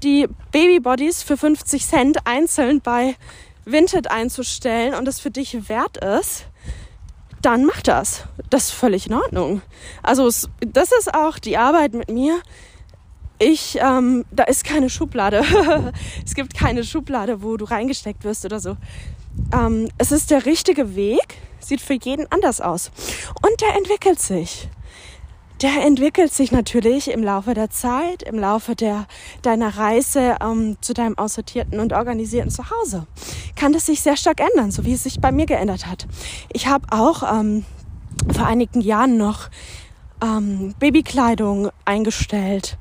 die 0.04 0.28
Babybodies 0.52 1.22
für 1.22 1.36
50 1.36 1.84
Cent 1.84 2.26
einzeln 2.26 2.80
bei 2.80 3.16
Vinted 3.64 4.10
einzustellen 4.10 4.94
und 4.94 5.08
es 5.08 5.18
für 5.18 5.30
dich 5.30 5.68
wert 5.68 5.96
ist, 5.96 6.46
dann 7.44 7.64
mach 7.64 7.82
das. 7.82 8.24
Das 8.50 8.64
ist 8.64 8.70
völlig 8.70 9.06
in 9.06 9.14
Ordnung. 9.14 9.62
Also 10.02 10.26
es, 10.26 10.48
das 10.60 10.92
ist 10.92 11.14
auch 11.14 11.38
die 11.38 11.56
Arbeit 11.56 11.94
mit 11.94 12.10
mir. 12.10 12.40
Ich, 13.38 13.78
ähm, 13.80 14.24
da 14.30 14.44
ist 14.44 14.64
keine 14.64 14.88
Schublade. 14.88 15.42
es 16.24 16.34
gibt 16.34 16.54
keine 16.54 16.84
Schublade, 16.84 17.42
wo 17.42 17.56
du 17.56 17.64
reingesteckt 17.64 18.24
wirst 18.24 18.44
oder 18.44 18.60
so. 18.60 18.76
Ähm, 19.52 19.88
es 19.98 20.12
ist 20.12 20.30
der 20.30 20.46
richtige 20.46 20.94
Weg, 20.94 21.38
sieht 21.58 21.80
für 21.80 21.94
jeden 21.94 22.30
anders 22.30 22.60
aus. 22.60 22.90
Und 23.42 23.60
der 23.60 23.76
entwickelt 23.76 24.20
sich 24.20 24.68
der 25.64 25.82
entwickelt 25.82 26.30
sich 26.30 26.52
natürlich 26.52 27.10
im 27.10 27.22
Laufe 27.22 27.54
der 27.54 27.70
Zeit, 27.70 28.22
im 28.22 28.38
Laufe 28.38 28.76
der, 28.76 29.06
deiner 29.40 29.78
Reise 29.78 30.36
ähm, 30.42 30.76
zu 30.82 30.92
deinem 30.92 31.16
aussortierten 31.16 31.80
und 31.80 31.94
organisierten 31.94 32.50
Zuhause. 32.50 33.06
Kann 33.56 33.72
das 33.72 33.86
sich 33.86 34.02
sehr 34.02 34.18
stark 34.18 34.40
ändern, 34.40 34.70
so 34.70 34.84
wie 34.84 34.92
es 34.92 35.04
sich 35.04 35.22
bei 35.22 35.32
mir 35.32 35.46
geändert 35.46 35.86
hat. 35.86 36.06
Ich 36.52 36.66
habe 36.66 36.84
auch 36.90 37.22
ähm, 37.22 37.64
vor 38.30 38.44
einigen 38.46 38.82
Jahren 38.82 39.16
noch 39.16 39.48
ähm, 40.22 40.74
Babykleidung 40.80 41.70
eingestellt. 41.86 42.76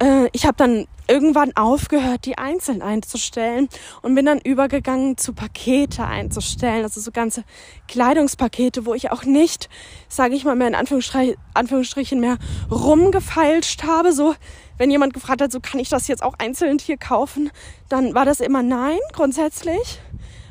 Äh, 0.00 0.28
ich 0.32 0.46
habe 0.46 0.56
dann 0.56 0.86
irgendwann 1.08 1.56
aufgehört, 1.56 2.26
die 2.26 2.36
einzeln 2.36 2.82
einzustellen 2.82 3.68
und 4.02 4.14
bin 4.14 4.26
dann 4.26 4.40
übergegangen 4.40 5.16
zu 5.16 5.32
Pakete 5.32 6.04
einzustellen, 6.04 6.84
also 6.84 7.00
so 7.00 7.10
ganze 7.10 7.44
Kleidungspakete, 7.88 8.84
wo 8.84 8.94
ich 8.94 9.10
auch 9.10 9.24
nicht, 9.24 9.70
sage 10.08 10.34
ich 10.34 10.44
mal 10.44 10.54
mehr 10.54 10.68
in 10.68 10.74
Anführungsstrichen, 10.74 11.36
Anführungsstrichen 11.54 12.20
mehr 12.20 12.36
rumgefeilscht 12.70 13.84
habe, 13.84 14.12
so 14.12 14.34
wenn 14.76 14.90
jemand 14.90 15.14
gefragt 15.14 15.40
hat, 15.40 15.50
so 15.50 15.60
kann 15.60 15.80
ich 15.80 15.88
das 15.88 16.08
jetzt 16.08 16.22
auch 16.22 16.34
einzeln 16.38 16.78
hier 16.78 16.98
kaufen, 16.98 17.50
dann 17.88 18.14
war 18.14 18.26
das 18.26 18.40
immer 18.40 18.62
nein 18.62 18.98
grundsätzlich, 19.12 20.00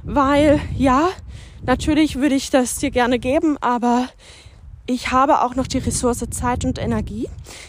weil 0.03 0.59
ja, 0.75 1.09
natürlich 1.65 2.15
würde 2.15 2.35
ich 2.35 2.49
das 2.49 2.77
dir 2.77 2.89
gerne 2.89 3.19
geben, 3.19 3.57
aber 3.61 4.09
ich 4.87 5.11
habe 5.11 5.41
auch 5.41 5.53
noch 5.55 5.67
die 5.67 5.77
Ressource 5.77 6.23
Zeit 6.31 6.63
und 6.63 6.79
Energie, 6.79 7.27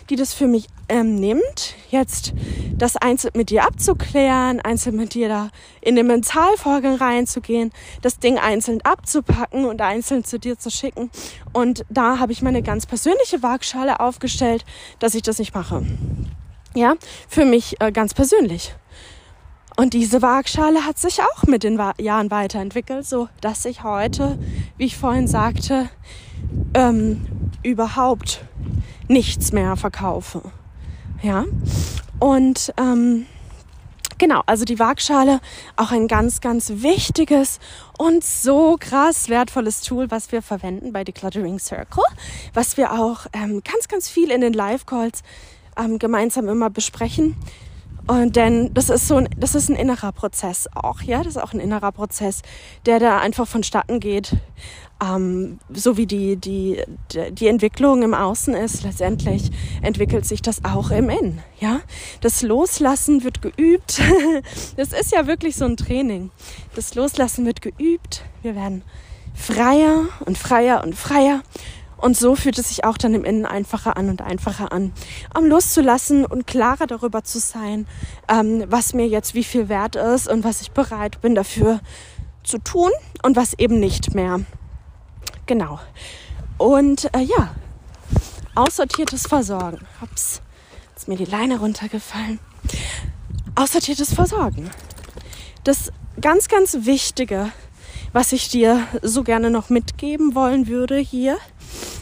die 0.09 0.17
das 0.17 0.33
für 0.33 0.47
mich 0.47 0.69
ähm, 0.89 1.17
nimmt, 1.17 1.75
jetzt 1.91 2.33
das 2.77 2.97
einzeln 2.97 3.33
mit 3.35 3.51
dir 3.51 3.65
abzuklären, 3.65 4.61
einzeln 4.61 4.97
mit 4.97 5.15
dir 5.15 5.29
da 5.29 5.51
in 5.81 5.97
den 5.97 6.07
Mentalvorgang 6.07 6.95
reinzugehen, 6.95 7.73
das 8.03 8.21
Ding 8.21 8.39
einzeln 8.39 8.81
abzupacken 8.83 9.65
und 9.65 9.83
einzeln 9.83 10.25
zu 10.25 10.39
dir 10.39 10.59
zu 10.59 10.71
schicken. 10.71 11.11
Und 11.53 11.85
da 11.91 12.21
habe 12.21 12.33
ich 12.33 12.41
meine 12.41 12.63
ganz 12.63 12.87
persönliche 12.87 13.43
Waagschale 13.43 13.99
aufgestellt, 13.99 14.65
dass 15.01 15.15
ich 15.15 15.23
das 15.23 15.41
nicht 15.41 15.55
mache. 15.55 15.85
Ja, 16.75 16.95
für 17.29 17.45
mich 17.45 17.81
äh, 17.81 17.91
ganz 17.91 18.15
persönlich. 18.15 18.75
Und 19.77 19.93
diese 19.95 20.23
Waagschale 20.23 20.85
hat 20.85 20.99
sich 20.99 21.21
auch 21.23 21.45
mit 21.45 21.63
den 21.63 21.81
Jahren 21.99 22.31
weiterentwickelt, 22.31 23.07
so 23.07 23.29
dass 23.41 23.65
ich 23.65 23.83
heute, 23.83 24.39
wie 24.77 24.87
ich 24.87 24.97
vorhin 24.97 25.29
sagte, 25.29 25.89
ähm, 26.78 27.26
überhaupt 27.62 28.44
nichts 29.08 29.52
mehr 29.52 29.76
verkaufe. 29.76 30.42
Ja, 31.23 31.44
und 32.20 32.73
ähm, 32.76 33.26
genau, 34.18 34.42
also 34.47 34.64
die 34.64 34.78
Waagschale 34.78 35.40
auch 35.76 35.90
ein 35.90 36.06
ganz, 36.06 36.40
ganz 36.40 36.70
wichtiges 36.76 37.58
und 37.99 38.23
so 38.23 38.76
krass 38.78 39.28
wertvolles 39.28 39.80
Tool, 39.80 40.11
was 40.11 40.30
wir 40.30 40.40
verwenden 40.40 40.92
bei 40.92 41.02
Decluttering 41.02 41.58
Circle, 41.58 42.04
was 42.54 42.76
wir 42.76 42.92
auch 42.92 43.26
ähm, 43.32 43.62
ganz, 43.64 43.88
ganz 43.88 44.08
viel 44.08 44.30
in 44.30 44.40
den 44.40 44.52
Live-Calls 44.52 45.23
ähm, 45.76 45.99
gemeinsam 45.99 46.49
immer 46.49 46.70
besprechen. 46.70 47.35
Und 48.09 48.35
denn 48.35 48.75
das 48.75 48.91
ist 48.91 49.07
so 49.07 49.17
ein, 49.17 49.29
das 49.37 49.55
ist 49.55 49.69
ein 49.69 49.77
innerer 49.77 50.12
Prozess 50.12 50.69
auch, 50.75 51.03
ja, 51.03 51.19
das 51.19 51.37
ist 51.37 51.43
auch 51.43 51.53
ein 51.53 51.61
innerer 51.61 51.93
Prozess, 51.93 52.43
der 52.87 52.99
da 52.99 53.19
einfach 53.19 53.47
vonstatten 53.47 54.00
geht 54.00 54.35
ähm, 55.03 55.59
so 55.73 55.97
wie 55.97 56.07
die, 56.07 56.37
die, 56.37 56.83
die 57.31 57.47
Entwicklung 57.47 58.03
im 58.03 58.15
Außen 58.15 58.55
ist, 58.55 58.83
letztendlich 58.83 59.50
entwickelt 59.83 60.25
sich 60.25 60.43
das 60.43 60.65
auch 60.65 60.91
im 60.91 61.09
Innen. 61.09 61.43
Ja? 61.61 61.81
Das 62.21 62.43
Loslassen 62.43 63.25
wird 63.25 63.43
geübt. 63.43 64.00
Das 64.77 64.93
ist 64.93 65.12
ja 65.12 65.27
wirklich 65.27 65.57
so 65.57 65.65
ein 65.65 65.77
Training. 65.77 66.31
Das 66.75 66.95
Loslassen 66.95 67.45
wird 67.47 67.62
geübt. 67.62 68.23
Wir 68.43 68.55
werden 68.55 68.83
freier 69.35 70.07
und 70.25 70.38
freier 70.38 70.83
und 70.85 70.95
freier. 70.95 71.43
Und 71.99 72.17
so 72.17 72.37
fühlt 72.37 72.59
es 72.59 72.69
sich 72.69 72.85
auch 72.85 72.97
dann 72.97 73.12
im 73.14 73.25
Innen 73.25 73.45
einfacher 73.45 73.97
an 73.97 74.09
und 74.09 74.23
einfacher 74.23 74.73
an, 74.73 74.93
um 75.37 75.47
loszulassen 75.47 76.25
und 76.25 76.47
klarer 76.47 76.87
darüber 76.87 77.25
zu 77.25 77.40
sein, 77.40 77.87
ähm, 78.28 78.64
was 78.69 78.95
mir 78.95 79.07
jetzt 79.07 79.35
wie 79.35 79.45
viel 79.45 79.69
wert 79.69 79.97
ist 79.97 80.28
und 80.28 80.45
was 80.45 80.61
ich 80.61 80.71
bereit 80.71 81.21
bin 81.21 81.35
dafür 81.35 81.81
zu 82.45 82.59
tun 82.59 82.90
und 83.23 83.37
was 83.37 83.55
eben 83.59 83.81
nicht 83.81 84.14
mehr. 84.14 84.40
Genau. 85.47 85.81
Und 86.57 87.12
äh, 87.14 87.21
ja, 87.21 87.55
aussortiertes 88.55 89.26
Versorgen. 89.26 89.81
Ups, 90.00 90.40
ist 90.97 91.09
mir 91.09 91.17
die 91.17 91.25
Leine 91.25 91.59
runtergefallen. 91.59 92.38
Aussortiertes 93.55 94.14
Versorgen. 94.14 94.71
Das 95.64 95.93
ganz, 96.21 96.49
ganz 96.49 96.78
Wichtige, 96.83 97.50
was 98.12 98.33
ich 98.33 98.49
dir 98.49 98.87
so 99.02 99.25
gerne 99.25 99.50
noch 99.50 99.69
mitgeben 99.69 100.35
wollen 100.35 100.67
würde 100.69 100.97
hier, 100.97 101.38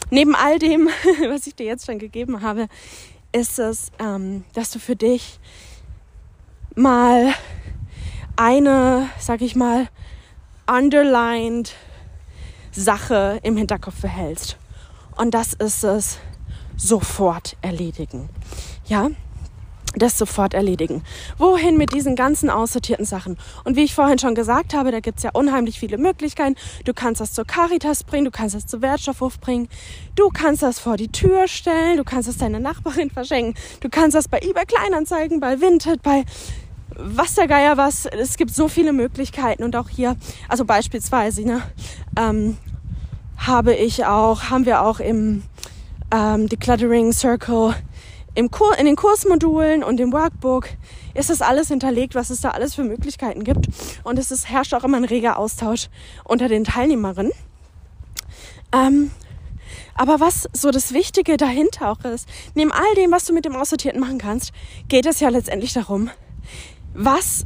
neben 0.09 0.35
all 0.35 0.59
dem, 0.59 0.87
was 1.29 1.47
ich 1.47 1.55
dir 1.55 1.65
jetzt 1.65 1.85
schon 1.85 1.99
gegeben 1.99 2.41
habe, 2.41 2.67
ist 3.31 3.59
es, 3.59 3.91
ähm, 3.99 4.43
dass 4.53 4.71
du 4.71 4.79
für 4.79 4.95
dich 4.95 5.39
mal 6.75 7.33
eine, 8.35 9.09
sag 9.19 9.41
ich 9.41 9.55
mal, 9.55 9.87
underlined 10.67 11.73
Sache 12.71 13.39
im 13.43 13.57
Hinterkopf 13.57 14.01
behältst. 14.01 14.57
Und 15.15 15.33
das 15.33 15.53
ist 15.53 15.83
es, 15.83 16.19
sofort 16.75 17.57
erledigen. 17.61 18.29
Ja, 18.85 19.09
das 19.99 20.17
sofort 20.17 20.53
erledigen. 20.53 21.03
Wohin 21.37 21.77
mit 21.77 21.93
diesen 21.93 22.15
ganzen 22.15 22.49
aussortierten 22.49 23.05
Sachen? 23.05 23.37
Und 23.63 23.75
wie 23.75 23.83
ich 23.83 23.93
vorhin 23.93 24.19
schon 24.19 24.35
gesagt 24.35 24.73
habe, 24.73 24.91
da 24.91 24.99
gibt 24.99 25.17
es 25.17 25.23
ja 25.23 25.31
unheimlich 25.33 25.79
viele 25.79 25.97
Möglichkeiten. 25.97 26.55
Du 26.85 26.93
kannst 26.93 27.21
das 27.21 27.33
zur 27.33 27.45
Caritas 27.45 28.03
bringen, 28.03 28.25
du 28.25 28.31
kannst 28.31 28.55
das 28.55 28.65
zum 28.65 28.81
Wertstoffhof 28.81 29.39
bringen, 29.39 29.69
du 30.15 30.29
kannst 30.29 30.63
das 30.63 30.79
vor 30.79 30.97
die 30.97 31.11
Tür 31.11 31.47
stellen, 31.47 31.97
du 31.97 32.03
kannst 32.03 32.29
es 32.29 32.37
deiner 32.37 32.59
Nachbarin 32.59 33.09
verschenken, 33.13 33.55
du 33.81 33.89
kannst 33.89 34.15
das 34.15 34.27
bei 34.27 34.39
eBay 34.39 34.65
Kleinanzeigen, 34.65 35.39
bei 35.39 35.59
Vinted, 35.61 36.01
bei 36.01 36.23
was 36.99 37.35
der 37.35 37.47
Geier 37.47 37.77
was. 37.77 38.05
Es 38.05 38.37
gibt 38.37 38.51
so 38.51 38.67
viele 38.67 38.93
Möglichkeiten 38.93 39.63
und 39.63 39.75
auch 39.75 39.89
hier, 39.89 40.15
also 40.49 40.65
beispielsweise, 40.65 41.43
ne, 41.43 41.61
ähm, 42.17 42.57
habe 43.37 43.75
ich 43.75 44.05
auch, 44.05 44.49
haben 44.49 44.65
wir 44.65 44.81
auch 44.81 44.99
im 44.99 45.43
ähm, 46.11 46.49
Decluttering 46.49 47.13
Circle 47.13 47.75
im 48.37 48.51
Kur 48.51 48.77
in 48.77 48.85
den 48.85 48.95
Kursmodulen 48.95 49.83
und 49.83 49.99
im 49.99 50.13
Workbook 50.13 50.69
ist 51.15 51.31
das 51.31 51.41
alles 51.41 51.69
hinterlegt, 51.69 52.13
was 52.13 52.29
es 52.29 52.39
da 52.39 52.51
alles 52.51 52.75
für 52.75 52.83
Möglichkeiten 52.83 53.43
gibt. 53.43 53.67
Und 54.03 54.19
es 54.19 54.29
ist, 54.29 54.47
herrscht 54.47 54.75
auch 54.75 54.83
immer 54.83 54.97
ein 54.97 55.05
reger 55.05 55.39
Austausch 55.39 55.89
unter 56.23 56.47
den 56.47 56.63
Teilnehmerinnen. 56.63 57.31
Ähm, 58.71 59.09
aber 59.95 60.19
was 60.19 60.47
so 60.53 60.69
das 60.69 60.93
Wichtige 60.93 61.35
dahinter 61.35 61.89
auch 61.89 62.05
ist, 62.05 62.29
neben 62.53 62.71
all 62.71 62.93
dem, 62.95 63.11
was 63.11 63.25
du 63.25 63.33
mit 63.33 63.43
dem 63.43 63.55
Aussortierten 63.55 63.99
machen 63.99 64.19
kannst, 64.19 64.51
geht 64.87 65.07
es 65.07 65.19
ja 65.19 65.29
letztendlich 65.29 65.73
darum, 65.73 66.11
was, 66.93 67.43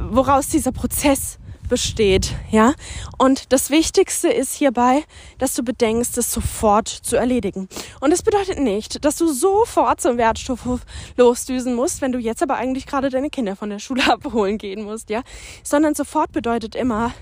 woraus 0.00 0.48
dieser 0.48 0.72
Prozess 0.72 1.38
besteht, 1.72 2.34
ja. 2.50 2.74
Und 3.16 3.50
das 3.50 3.70
Wichtigste 3.70 4.28
ist 4.28 4.52
hierbei, 4.52 5.04
dass 5.38 5.54
du 5.54 5.62
bedenkst, 5.62 6.18
es 6.18 6.30
sofort 6.30 6.86
zu 6.86 7.16
erledigen. 7.16 7.66
Und 7.98 8.10
das 8.10 8.22
bedeutet 8.22 8.58
nicht, 8.58 9.06
dass 9.06 9.16
du 9.16 9.32
sofort 9.32 9.98
zum 9.98 10.18
Wertstoffhof 10.18 10.80
losdüsen 11.16 11.74
musst, 11.74 12.02
wenn 12.02 12.12
du 12.12 12.18
jetzt 12.18 12.42
aber 12.42 12.56
eigentlich 12.56 12.84
gerade 12.84 13.08
deine 13.08 13.30
Kinder 13.30 13.56
von 13.56 13.70
der 13.70 13.78
Schule 13.78 14.02
abholen 14.12 14.58
gehen 14.58 14.82
musst, 14.82 15.08
ja. 15.08 15.22
Sondern 15.62 15.94
sofort 15.94 16.30
bedeutet 16.32 16.74
immer, 16.74 17.14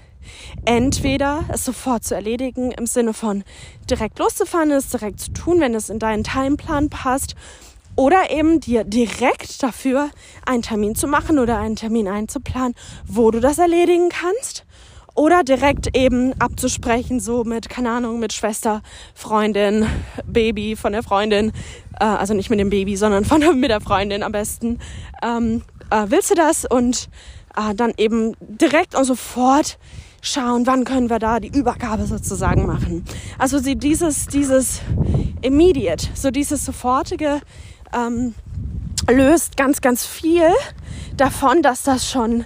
entweder 0.65 1.45
es 1.53 1.65
sofort 1.65 2.03
zu 2.03 2.17
erledigen 2.17 2.73
im 2.73 2.87
Sinne 2.87 3.15
von 3.15 3.45
direkt 3.89 4.19
loszufahren, 4.19 4.73
es 4.73 4.89
direkt 4.89 5.21
zu 5.21 5.33
tun, 5.33 5.61
wenn 5.61 5.77
es 5.77 5.91
in 5.91 6.01
deinen 6.01 6.25
Timeplan 6.25 6.91
passt 6.91 7.37
oder 7.97 8.31
eben 8.31 8.61
dir 8.61 8.85
direkt 8.85 9.63
dafür 9.63 10.11
einen 10.47 10.63
Termin 10.63 10.95
zu 10.95 11.07
machen 11.07 11.39
oder 11.39 11.59
einen 11.59 11.77
Termin 11.77 12.09
einzuplanen, 12.09 12.75
wo 13.07 13.31
du 13.31 13.41
das 13.41 13.59
erledigen 13.59 14.09
kannst. 14.09 14.65
Oder 15.17 15.43
direkt 15.43 15.97
eben 15.97 16.33
abzusprechen, 16.41 17.19
so 17.21 17.43
mit, 17.45 17.69
keine 17.69 17.91
Ahnung, 17.91 18.21
mit 18.21 18.33
Schwester, 18.33 18.81
Freundin, 19.15 19.87
Baby 20.25 20.77
von 20.77 20.93
der 20.93 21.03
Freundin, 21.03 21.53
äh, 21.99 22.05
also 22.05 22.33
nicht 22.33 22.49
mit 22.49 22.61
dem 22.61 22.71
Baby, 22.71 22.97
sondern 22.97 23.25
von, 23.25 23.41
mit 23.61 23.71
der 23.71 23.81
Freundin 23.81 24.23
am 24.23 24.33
besten. 24.33 24.79
Ähm, 25.23 25.63
äh, 25.91 26.07
willst 26.07 26.31
du 26.31 26.35
das? 26.35 26.65
Und 26.65 27.09
äh, 27.57 27.75
dann 27.75 27.93
eben 27.97 28.35
direkt 28.41 28.95
und 28.95 29.05
sofort 29.05 29.79
schauen, 30.23 30.67
wann 30.67 30.85
können 30.85 31.11
wir 31.11 31.19
da 31.19 31.41
die 31.41 31.49
Übergabe 31.49 32.07
sozusagen 32.07 32.67
machen. 32.67 33.05
Also 33.39 33.59
sie 33.59 33.77
dieses, 33.77 34.27
dieses 34.27 34.81
immediate, 35.43 36.09
so 36.15 36.31
dieses 36.31 36.65
sofortige 36.65 37.41
ähm, 37.95 38.35
löst 39.09 39.57
ganz, 39.57 39.81
ganz 39.81 40.07
viel 40.07 40.51
davon, 41.17 41.63
dass 41.63 41.83
das 41.83 42.11
schon 42.11 42.45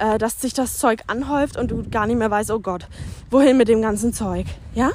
äh, 0.00 0.18
dass 0.18 0.40
sich 0.40 0.54
das 0.54 0.78
Zeug 0.78 1.02
anhäuft 1.06 1.56
und 1.56 1.70
du 1.70 1.88
gar 1.88 2.06
nicht 2.06 2.16
mehr 2.16 2.30
weißt, 2.30 2.50
oh 2.50 2.58
Gott, 2.58 2.88
wohin 3.30 3.56
mit 3.56 3.68
dem 3.68 3.82
ganzen 3.82 4.12
Zeug. 4.12 4.46
Ja? 4.74 4.90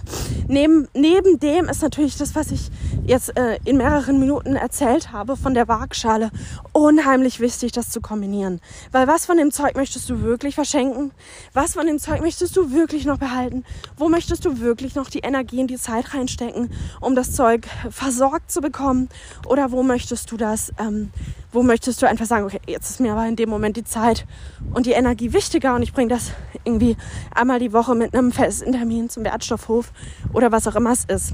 Neben, 0.47 0.87
neben 0.93 1.39
dem 1.39 1.65
ist 1.65 1.81
natürlich 1.81 2.17
das, 2.17 2.35
was 2.35 2.51
ich 2.51 2.69
jetzt 3.05 3.37
äh, 3.37 3.59
in 3.65 3.77
mehreren 3.77 4.19
Minuten 4.19 4.55
erzählt 4.55 5.11
habe 5.11 5.35
von 5.35 5.53
der 5.53 5.67
Waagschale, 5.67 6.31
unheimlich 6.71 7.39
wichtig, 7.39 7.71
das 7.71 7.89
zu 7.89 8.01
kombinieren. 8.01 8.61
Weil 8.91 9.07
was 9.07 9.25
von 9.25 9.37
dem 9.37 9.51
Zeug 9.51 9.75
möchtest 9.75 10.09
du 10.09 10.21
wirklich 10.21 10.55
verschenken? 10.55 11.11
Was 11.53 11.73
von 11.73 11.87
dem 11.87 11.99
Zeug 11.99 12.21
möchtest 12.21 12.55
du 12.55 12.71
wirklich 12.71 13.05
noch 13.05 13.17
behalten? 13.17 13.63
Wo 13.97 14.09
möchtest 14.09 14.45
du 14.45 14.59
wirklich 14.59 14.95
noch 14.95 15.09
die 15.09 15.19
Energie 15.19 15.59
und 15.59 15.67
die 15.67 15.77
Zeit 15.77 16.13
reinstecken, 16.13 16.71
um 17.01 17.15
das 17.15 17.33
Zeug 17.33 17.67
versorgt 17.89 18.51
zu 18.51 18.61
bekommen? 18.61 19.09
Oder 19.47 19.71
wo 19.71 19.83
möchtest 19.83 20.31
du 20.31 20.37
das 20.37 20.71
ähm, 20.79 21.11
wo 21.55 21.63
möchtest 21.63 22.01
du 22.01 22.07
einfach 22.07 22.25
sagen, 22.25 22.45
okay, 22.45 22.59
jetzt 22.67 22.89
ist 22.89 22.99
mir 22.99 23.13
aber 23.13 23.25
in 23.25 23.37
dem 23.37 23.49
Moment 23.49 23.77
die 23.77 23.85
Zeit 23.85 24.25
und 24.73 24.85
die 24.85 24.91
Energie 24.91 25.31
wichtiger 25.31 25.73
und 25.73 25.83
ich 25.83 25.93
bringe 25.93 26.09
das 26.09 26.31
irgendwie 26.65 26.97
einmal 27.33 27.59
die 27.59 27.71
Woche 27.71 27.95
mit 27.95 28.13
einem 28.13 28.33
festen 28.33 28.73
Termin 28.73 29.09
zum 29.09 29.23
Wertstoffhof 29.65 29.91
oder 30.33 30.51
was 30.51 30.67
auch 30.67 30.75
immer 30.75 30.91
es 30.91 31.05
ist. 31.05 31.33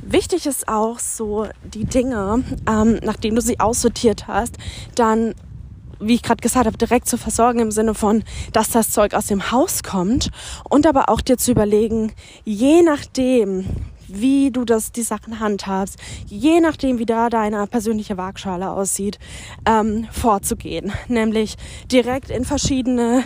Wichtig 0.00 0.46
ist 0.46 0.68
auch 0.68 0.98
so 0.98 1.46
die 1.64 1.84
Dinge, 1.84 2.42
ähm, 2.68 2.98
nachdem 3.02 3.34
du 3.34 3.40
sie 3.42 3.60
aussortiert 3.60 4.26
hast, 4.26 4.56
dann 4.94 5.34
wie 6.00 6.14
ich 6.14 6.22
gerade 6.22 6.40
gesagt 6.40 6.66
habe, 6.66 6.78
direkt 6.78 7.08
zu 7.08 7.18
versorgen 7.18 7.58
im 7.58 7.72
Sinne 7.72 7.92
von, 7.92 8.22
dass 8.52 8.70
das 8.70 8.92
Zeug 8.92 9.14
aus 9.14 9.26
dem 9.26 9.50
Haus 9.50 9.82
kommt 9.82 10.30
und 10.70 10.86
aber 10.86 11.08
auch 11.08 11.20
dir 11.20 11.36
zu 11.36 11.50
überlegen, 11.50 12.12
je 12.44 12.82
nachdem, 12.82 13.66
wie 14.06 14.52
du 14.52 14.64
das, 14.64 14.92
die 14.92 15.02
Sachen 15.02 15.40
handhabst, 15.40 15.98
je 16.26 16.60
nachdem, 16.60 17.00
wie 17.00 17.04
da 17.04 17.28
deine 17.28 17.66
persönliche 17.66 18.16
Waagschale 18.16 18.70
aussieht, 18.70 19.18
ähm, 19.66 20.06
vorzugehen. 20.12 20.92
Nämlich 21.08 21.56
direkt 21.90 22.30
in 22.30 22.44
verschiedene 22.44 23.24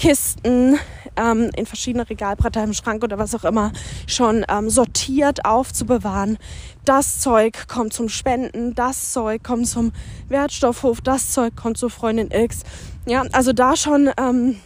Kisten, 0.00 0.78
ähm, 1.14 1.50
in 1.54 1.66
verschiedene 1.66 2.08
Regalbretter 2.08 2.64
im 2.64 2.72
Schrank 2.72 3.04
oder 3.04 3.18
was 3.18 3.34
auch 3.34 3.44
immer 3.44 3.70
schon 4.06 4.46
ähm, 4.48 4.70
sortiert 4.70 5.44
aufzubewahren. 5.44 6.38
Das 6.86 7.20
Zeug 7.20 7.68
kommt 7.68 7.92
zum 7.92 8.08
Spenden, 8.08 8.74
das 8.74 9.12
Zeug 9.12 9.44
kommt 9.44 9.68
zum 9.68 9.92
Wertstoffhof, 10.28 11.02
das 11.02 11.32
Zeug 11.32 11.54
kommt 11.54 11.76
zur 11.76 11.90
Freundin 11.90 12.30
X. 12.30 12.62
Ja, 13.04 13.24
also 13.32 13.52
da 13.52 13.76
schon 13.76 14.10
ähm, 14.16 14.56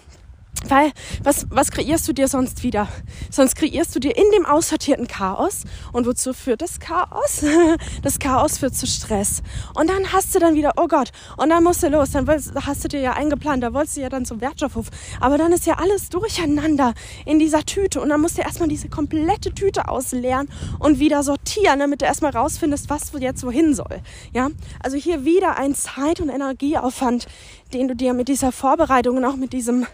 weil 0.69 0.93
was, 1.23 1.47
was 1.51 1.71
kreierst 1.71 2.07
du 2.09 2.13
dir 2.13 2.29
sonst 2.29 2.63
wieder? 2.63 2.89
Sonst 3.31 3.57
kreierst 3.57 3.95
du 3.95 4.01
dir 4.01 4.17
in 4.17 4.25
dem 4.35 4.47
aussortierten 4.47 5.07
Chaos. 5.07 5.65
Und 5.93 6.07
wozu 6.07 6.33
führt 6.33 6.63
das 6.63 6.81
Chaos? 6.81 7.45
Das 8.03 8.19
Chaos 8.19 8.59
führt 8.59 8.75
zu 8.75 8.87
Stress. 8.87 9.43
Und 9.75 9.89
dann 9.89 10.13
hast 10.13 10.35
du 10.35 10.39
dann 10.39 10.55
wieder, 10.55 10.73
oh 10.77 10.89
Gott, 10.89 11.11
und 11.37 11.49
dann 11.49 11.63
musst 11.63 11.83
du 11.83 11.89
los. 11.89 12.11
Dann 12.11 12.27
hast 12.29 12.85
du 12.85 12.89
dir 12.89 13.01
ja 13.01 13.13
eingeplant, 13.15 13.63
da 13.63 13.73
wolltest 13.73 13.97
du 13.97 14.01
ja 14.01 14.09
dann 14.09 14.25
zum 14.25 14.41
Wertstoffhof. 14.41 14.87
Aber 15.21 15.39
dann 15.39 15.53
ist 15.53 15.67
ja 15.67 15.75
alles 15.79 16.09
durcheinander 16.09 16.95
in 17.25 17.39
dieser 17.39 17.65
Tüte. 17.65 18.01
Und 18.01 18.11
dann 18.11 18.21
musst 18.21 18.39
du 18.39 18.43
erstmal 18.43 18.69
diese 18.69 18.89
komplette 18.89 19.55
Tüte 19.55 19.89
ausleeren 19.89 20.49
und 20.79 20.99
wieder 20.99 21.23
sortieren, 21.23 21.79
damit 21.79 22.03
du 22.03 22.07
erstmal 22.07 22.33
rausfindest, 22.33 22.91
was 22.91 23.13
jetzt 23.19 23.45
wohin 23.45 23.75
soll. 23.75 24.01
Ja? 24.33 24.51
Also 24.83 24.97
hier 24.97 25.25
wieder 25.25 25.57
ein 25.57 25.75
Zeit- 25.75 26.21
und 26.21 26.29
Energieaufwand, 26.29 27.27
den 27.73 27.89
du 27.89 27.97
dir 27.97 28.15
mit 28.15 28.29
dieser 28.29 28.53
Vorbereitung 28.53 29.17
und 29.17 29.25
auch 29.25 29.37
mit 29.37 29.53
diesem, 29.53 29.87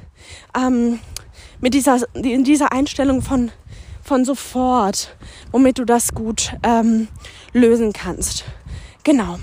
ähm, 0.57 1.01
mit 1.61 1.75
dieser, 1.75 2.01
in 2.15 2.45
dieser 2.45 2.73
Einstellung 2.73 3.23
von, 3.23 3.51
von 4.03 4.25
sofort, 4.25 5.17
womit 5.53 5.79
du 5.79 5.85
das 5.85 6.13
gut 6.15 6.55
ähm, 6.63 7.09
lösen 7.53 7.93
kannst. 7.93 8.45
Genau. 9.05 9.39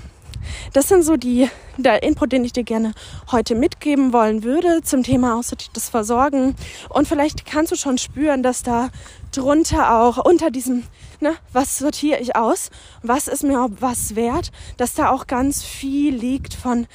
Das 0.72 0.88
sind 0.88 1.02
so 1.02 1.16
die, 1.16 1.48
der 1.76 2.02
Input, 2.02 2.32
den 2.32 2.44
ich 2.44 2.52
dir 2.52 2.64
gerne 2.64 2.92
heute 3.30 3.54
mitgeben 3.54 4.12
wollen 4.12 4.42
würde 4.42 4.82
zum 4.82 5.02
Thema 5.02 5.38
aussortiertes 5.38 5.88
Versorgen. 5.88 6.54
Und 6.88 7.08
vielleicht 7.08 7.46
kannst 7.46 7.72
du 7.72 7.76
schon 7.76 7.98
spüren, 7.98 8.42
dass 8.42 8.62
da 8.62 8.90
drunter 9.32 9.98
auch 10.00 10.24
unter 10.24 10.50
diesem, 10.50 10.84
ne, 11.20 11.34
was 11.52 11.78
sortiere 11.78 12.20
ich 12.20 12.36
aus? 12.36 12.70
Was 13.02 13.28
ist 13.28 13.42
mir 13.42 13.68
was 13.80 14.16
wert? 14.16 14.50
Dass 14.76 14.94
da 14.94 15.10
auch 15.10 15.26
ganz 15.26 15.62
viel 15.62 16.14
liegt 16.14 16.54
von, 16.54 16.86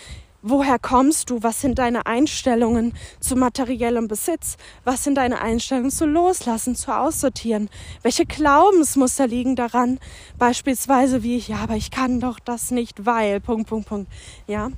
woher 0.43 0.77
kommst 0.77 1.29
du? 1.29 1.41
Was 1.41 1.61
sind 1.61 1.79
deine 1.79 2.05
Einstellungen 2.05 2.93
zu 3.19 3.35
materiellem 3.35 4.07
Besitz? 4.07 4.57
Was 4.83 5.03
sind 5.03 5.15
deine 5.15 5.41
Einstellungen 5.41 5.89
zu 5.89 6.05
Loslassen, 6.05 6.75
zu 6.75 6.95
Aussortieren? 6.95 7.69
Welche 8.03 8.25
Glaubensmuster 8.25 9.25
liegen 9.25 9.55
daran? 9.55 9.99
Beispielsweise 10.37 11.23
wie, 11.23 11.37
ja, 11.37 11.57
aber 11.57 11.75
ich 11.75 11.89
kann 11.89 12.19
doch 12.19 12.39
das 12.39 12.69
nicht, 12.69 13.05
weil, 13.05 13.39
Punkt, 13.39 13.69
Punkt, 13.69 13.87
Punkt. 13.87 14.11
Ja. 14.45 14.69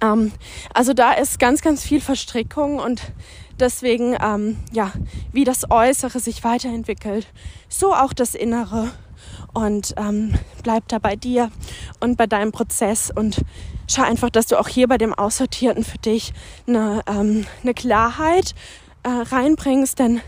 Ähm, 0.00 0.32
also 0.74 0.94
da 0.94 1.12
ist 1.12 1.38
ganz, 1.38 1.60
ganz 1.60 1.84
viel 1.84 2.00
Verstrickung 2.00 2.78
und 2.78 3.12
deswegen, 3.58 4.16
ähm, 4.20 4.56
ja, 4.72 4.92
wie 5.32 5.44
das 5.44 5.70
Äußere 5.70 6.18
sich 6.18 6.42
weiterentwickelt, 6.42 7.26
so 7.68 7.94
auch 7.94 8.14
das 8.14 8.34
Innere 8.34 8.90
und 9.52 9.94
ähm, 9.96 10.34
bleib 10.62 10.88
da 10.88 10.98
bei 10.98 11.16
dir 11.16 11.50
und 12.00 12.16
bei 12.16 12.26
deinem 12.26 12.52
Prozess 12.52 13.12
und 13.14 13.42
schau 13.88 14.02
einfach, 14.02 14.30
dass 14.30 14.46
du 14.46 14.58
auch 14.58 14.68
hier 14.68 14.88
bei 14.88 14.98
dem 14.98 15.14
Aussortierten 15.14 15.84
für 15.84 15.98
dich 15.98 16.32
eine, 16.66 17.02
ähm, 17.06 17.46
eine 17.62 17.74
Klarheit 17.74 18.54
äh, 19.02 19.08
reinbringst. 19.08 19.98
Denn 19.98 20.20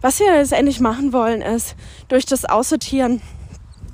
was 0.00 0.20
wir 0.20 0.32
letztendlich 0.32 0.80
machen 0.80 1.12
wollen, 1.12 1.42
ist 1.42 1.76
durch 2.08 2.26
das 2.26 2.44
Aussortieren 2.44 3.20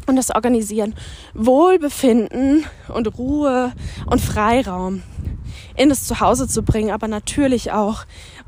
und 0.06 0.16
das 0.16 0.30
Organisieren 0.30 0.94
Wohlbefinden 1.34 2.66
und 2.88 3.18
Ruhe 3.18 3.72
und 4.06 4.20
Freiraum 4.20 5.02
in 5.76 5.88
das 5.88 6.04
Zuhause 6.04 6.48
zu 6.48 6.62
bringen, 6.62 6.90
aber 6.90 7.08
natürlich 7.08 7.72
auch 7.72 8.04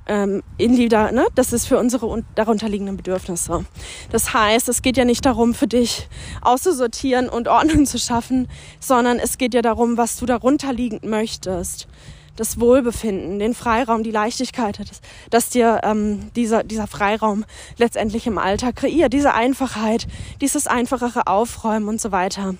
ähm, 0.06 0.42
in 0.58 0.76
die, 0.76 0.88
ne? 0.88 1.26
das 1.34 1.52
ist 1.52 1.66
für 1.66 1.78
unsere 1.78 2.22
darunterliegenden 2.34 2.96
Bedürfnisse. 2.96 3.64
Das 4.10 4.34
heißt, 4.34 4.68
es 4.68 4.82
geht 4.82 4.96
ja 4.96 5.04
nicht 5.04 5.24
darum, 5.24 5.54
für 5.54 5.66
dich 5.66 6.08
auszusortieren 6.42 7.28
und 7.28 7.48
Ordnung 7.48 7.86
zu 7.86 7.98
schaffen, 7.98 8.48
sondern 8.80 9.18
es 9.18 9.38
geht 9.38 9.54
ja 9.54 9.62
darum, 9.62 9.96
was 9.96 10.16
du 10.16 10.26
darunterliegend 10.26 11.04
möchtest. 11.04 11.88
Das 12.36 12.58
Wohlbefinden, 12.58 13.38
den 13.38 13.54
Freiraum, 13.54 14.02
die 14.02 14.10
Leichtigkeit, 14.10 14.80
dass, 14.80 15.00
dass 15.30 15.50
dir 15.50 15.82
ähm, 15.84 16.32
dieser, 16.34 16.64
dieser 16.64 16.88
Freiraum 16.88 17.44
letztendlich 17.78 18.26
im 18.26 18.38
Alltag 18.38 18.74
kreiert, 18.74 19.12
diese 19.12 19.34
Einfachheit, 19.34 20.08
dieses 20.40 20.66
einfachere 20.66 21.28
Aufräumen 21.28 21.88
und 21.88 22.00
so 22.00 22.10
weiter. 22.10 22.56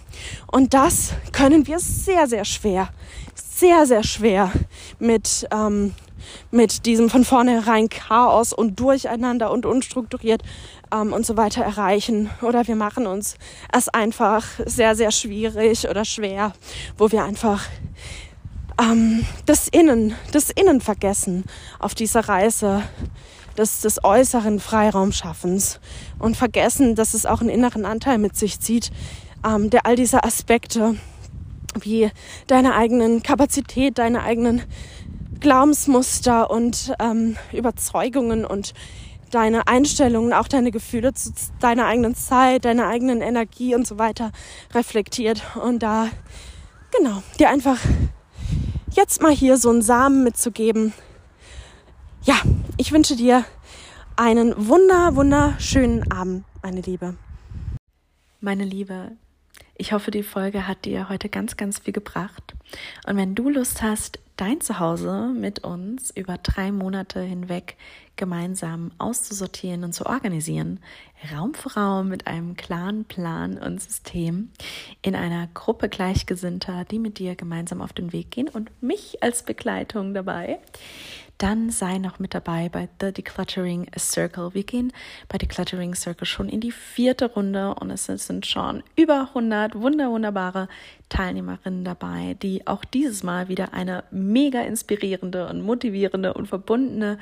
Und 0.46 0.74
das 0.74 1.14
können 1.33 1.66
wir 1.66 1.80
sehr, 1.80 2.28
sehr 2.28 2.44
schwer, 2.44 2.90
sehr, 3.35 3.85
sehr 3.87 4.04
schwer 4.04 4.52
mit 5.00 5.48
ähm, 5.52 5.92
mit 6.50 6.87
diesem 6.87 7.10
von 7.10 7.24
vornherein 7.24 7.88
Chaos 7.88 8.52
und 8.52 8.78
Durcheinander 8.80 9.50
und 9.50 9.66
unstrukturiert 9.66 10.42
ähm, 10.92 11.12
und 11.12 11.26
so 11.26 11.37
weiter 11.37 11.62
erreichen. 11.62 12.30
Oder 12.42 12.66
wir 12.66 12.76
machen 12.76 13.06
uns 13.06 13.37
es 13.72 13.88
einfach 13.88 14.44
sehr, 14.64 14.94
sehr 14.94 15.10
schwierig 15.10 15.88
oder 15.88 16.04
schwer, 16.04 16.52
wo 16.96 17.10
wir 17.10 17.24
einfach 17.24 17.64
ähm, 18.80 19.24
das 19.46 19.68
Innen, 19.68 20.14
das 20.32 20.50
Innen 20.50 20.80
vergessen 20.80 21.44
auf 21.78 21.94
dieser 21.94 22.28
Reise 22.28 22.82
des, 23.56 23.80
des 23.80 24.02
äußeren 24.02 24.60
Freiraumschaffens 24.60 25.80
und 26.18 26.37
vergessen, 26.37 26.94
dass 26.94 27.14
es 27.14 27.26
auch 27.26 27.40
einen 27.40 27.50
inneren 27.50 27.84
Anteil 27.84 28.18
mit 28.18 28.37
sich 28.37 28.60
zieht, 28.60 28.90
ähm, 29.46 29.70
der 29.70 29.87
all 29.87 29.96
diese 29.96 30.24
Aspekte 30.24 30.96
wie 31.80 32.10
deine 32.46 32.74
eigenen 32.74 33.22
Kapazität, 33.22 33.98
deine 33.98 34.22
eigenen 34.22 34.62
Glaubensmuster 35.44 36.50
und 36.50 36.94
ähm, 36.98 37.37
Überzeugungen 37.52 38.46
und 38.46 38.72
deine 39.30 39.66
Einstellungen, 39.66 40.33
auch 40.33 40.48
deine 40.48 40.70
Gefühle 40.70 41.12
zu 41.12 41.35
deiner 41.61 41.85
eigenen 41.85 42.14
Zeit, 42.14 42.64
deiner 42.64 42.87
eigenen 42.88 43.20
Energie 43.20 43.74
und 43.74 43.87
so 43.87 43.98
weiter 43.98 44.33
reflektiert. 44.72 45.42
Und 45.62 45.83
da, 45.83 46.09
genau, 46.96 47.22
dir 47.38 47.50
einfach 47.50 47.76
jetzt 48.92 49.20
mal 49.20 49.33
hier 49.33 49.59
so 49.59 49.68
einen 49.68 49.83
Samen 49.83 50.24
mitzugeben. 50.24 50.94
Ja, 52.22 52.37
ich 52.78 52.92
wünsche 52.92 53.14
dir 53.14 53.44
einen 54.16 54.54
wunder, 54.66 55.14
wunderschönen 55.14 56.11
Abend, 56.11 56.46
meine 56.62 56.80
Liebe. 56.80 57.16
Meine 58.40 58.64
Liebe, 58.64 59.12
ich 59.76 59.92
hoffe, 59.92 60.11
die 60.11 60.22
Folge 60.22 60.66
hat 60.66 60.87
dir 60.87 61.11
heute 61.11 61.28
ganz, 61.28 61.59
ganz 61.59 61.80
viel 61.80 61.92
gebracht. 61.92 62.54
Und 63.07 63.18
wenn 63.18 63.35
du 63.35 63.50
Lust 63.50 63.83
hast, 63.83 64.20
dein 64.36 64.60
Zuhause 64.60 65.32
mit 65.34 65.64
uns 65.64 66.10
über 66.10 66.38
drei 66.38 66.72
Monate 66.72 67.20
hinweg 67.20 67.76
gemeinsam 68.16 68.92
auszusortieren 68.98 69.84
und 69.84 69.92
zu 69.92 70.06
organisieren, 70.06 70.80
Raum 71.32 71.54
für 71.54 71.74
Raum 71.74 72.08
mit 72.08 72.26
einem 72.26 72.56
klaren 72.56 73.04
Plan 73.04 73.58
und 73.58 73.80
System 73.80 74.50
in 75.02 75.14
einer 75.16 75.48
Gruppe 75.54 75.88
Gleichgesinnter, 75.88 76.84
die 76.84 76.98
mit 76.98 77.18
dir 77.18 77.34
gemeinsam 77.34 77.80
auf 77.80 77.92
den 77.92 78.12
Weg 78.12 78.30
gehen 78.30 78.48
und 78.48 78.70
mich 78.82 79.22
als 79.22 79.42
Begleitung 79.42 80.14
dabei 80.14 80.58
dann 81.44 81.68
sei 81.68 81.98
noch 81.98 82.18
mit 82.18 82.33
dabei 82.33 82.70
bei 82.70 82.88
The 83.02 83.12
Decluttering 83.12 83.88
Circle. 83.98 84.54
Wir 84.54 84.62
gehen 84.62 84.94
bei 85.28 85.37
Decluttering 85.37 85.94
Circle 85.94 86.26
schon 86.26 86.48
in 86.48 86.62
die 86.62 86.72
vierte 86.72 87.26
Runde 87.26 87.74
und 87.74 87.90
es 87.90 88.07
sind 88.07 88.46
schon 88.46 88.83
über 88.96 89.28
100 89.28 89.74
wunder 89.74 90.11
wunderbare 90.11 90.68
Teilnehmerinnen 91.11 91.85
dabei, 91.85 92.35
die 92.40 92.66
auch 92.66 92.83
dieses 92.83 93.22
Mal 93.22 93.48
wieder 93.50 93.74
eine 93.74 94.04
mega 94.11 94.62
inspirierende 94.62 95.46
und 95.46 95.61
motivierende 95.61 96.33
und 96.33 96.46
verbundene 96.46 97.18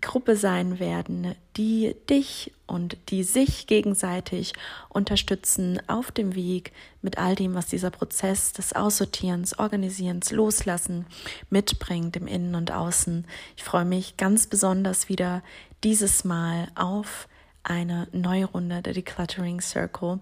Gruppe 0.00 0.36
sein 0.36 0.78
werden, 0.78 1.34
die 1.58 1.94
dich 2.08 2.52
und 2.70 2.96
die 3.08 3.24
sich 3.24 3.66
gegenseitig 3.66 4.52
unterstützen 4.88 5.80
auf 5.88 6.12
dem 6.12 6.34
Weg 6.34 6.72
mit 7.02 7.18
all 7.18 7.34
dem, 7.34 7.54
was 7.54 7.66
dieser 7.66 7.90
Prozess 7.90 8.52
des 8.52 8.72
Aussortierens, 8.74 9.58
Organisierens, 9.58 10.30
Loslassen 10.30 11.06
mitbringt 11.50 12.16
im 12.16 12.26
Innen 12.26 12.54
und 12.54 12.70
Außen. 12.70 13.26
Ich 13.56 13.64
freue 13.64 13.84
mich 13.84 14.16
ganz 14.16 14.46
besonders 14.46 15.08
wieder 15.08 15.42
dieses 15.82 16.24
Mal 16.24 16.68
auf 16.76 17.28
eine 17.62 18.08
neue 18.12 18.46
Runde 18.46 18.82
der 18.82 18.94
Decluttering 18.94 19.60
Circle. 19.60 20.20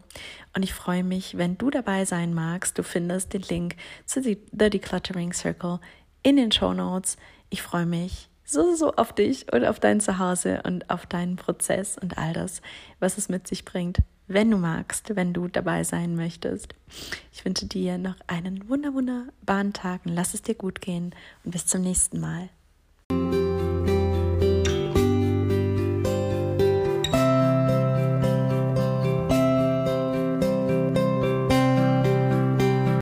Und 0.54 0.62
ich 0.62 0.74
freue 0.74 1.04
mich, 1.04 1.37
wenn 1.37 1.56
du 1.58 1.70
dabei 1.70 2.04
sein 2.04 2.34
magst. 2.34 2.78
Du 2.78 2.82
findest 2.82 3.32
den 3.32 3.42
Link 3.42 3.76
zu 4.06 4.22
The 4.22 4.38
Decluttering 4.52 5.32
Circle 5.32 5.78
in 6.22 6.37
den 6.37 6.50
Show 6.50 6.72
Notes. 6.72 7.16
Ich 7.50 7.62
freue 7.62 7.87
mich 7.87 8.27
so, 8.48 8.74
so 8.74 8.92
auf 8.94 9.12
dich 9.12 9.52
und 9.52 9.64
auf 9.64 9.78
dein 9.78 10.00
Zuhause 10.00 10.62
und 10.64 10.88
auf 10.88 11.04
deinen 11.04 11.37
Prozess 11.37 11.98
und 11.98 12.16
all 12.16 12.32
das, 12.32 12.62
was 12.98 13.18
es 13.18 13.28
mit 13.28 13.46
sich 13.46 13.64
bringt, 13.64 13.98
wenn 14.26 14.50
du 14.50 14.56
magst, 14.56 15.14
wenn 15.16 15.34
du 15.34 15.48
dabei 15.48 15.84
sein 15.84 16.16
möchtest. 16.16 16.74
Ich 17.32 17.44
wünsche 17.44 17.66
dir 17.66 17.98
noch 17.98 18.16
einen 18.26 18.68
wunder, 18.68 18.94
wunderbaren 18.94 19.74
Tag 19.74 20.06
und 20.06 20.14
lass 20.14 20.32
es 20.32 20.42
dir 20.42 20.54
gut 20.54 20.80
gehen 20.80 21.14
und 21.44 21.50
bis 21.50 21.66
zum 21.66 21.82
nächsten 21.82 22.20
Mal. 22.20 22.48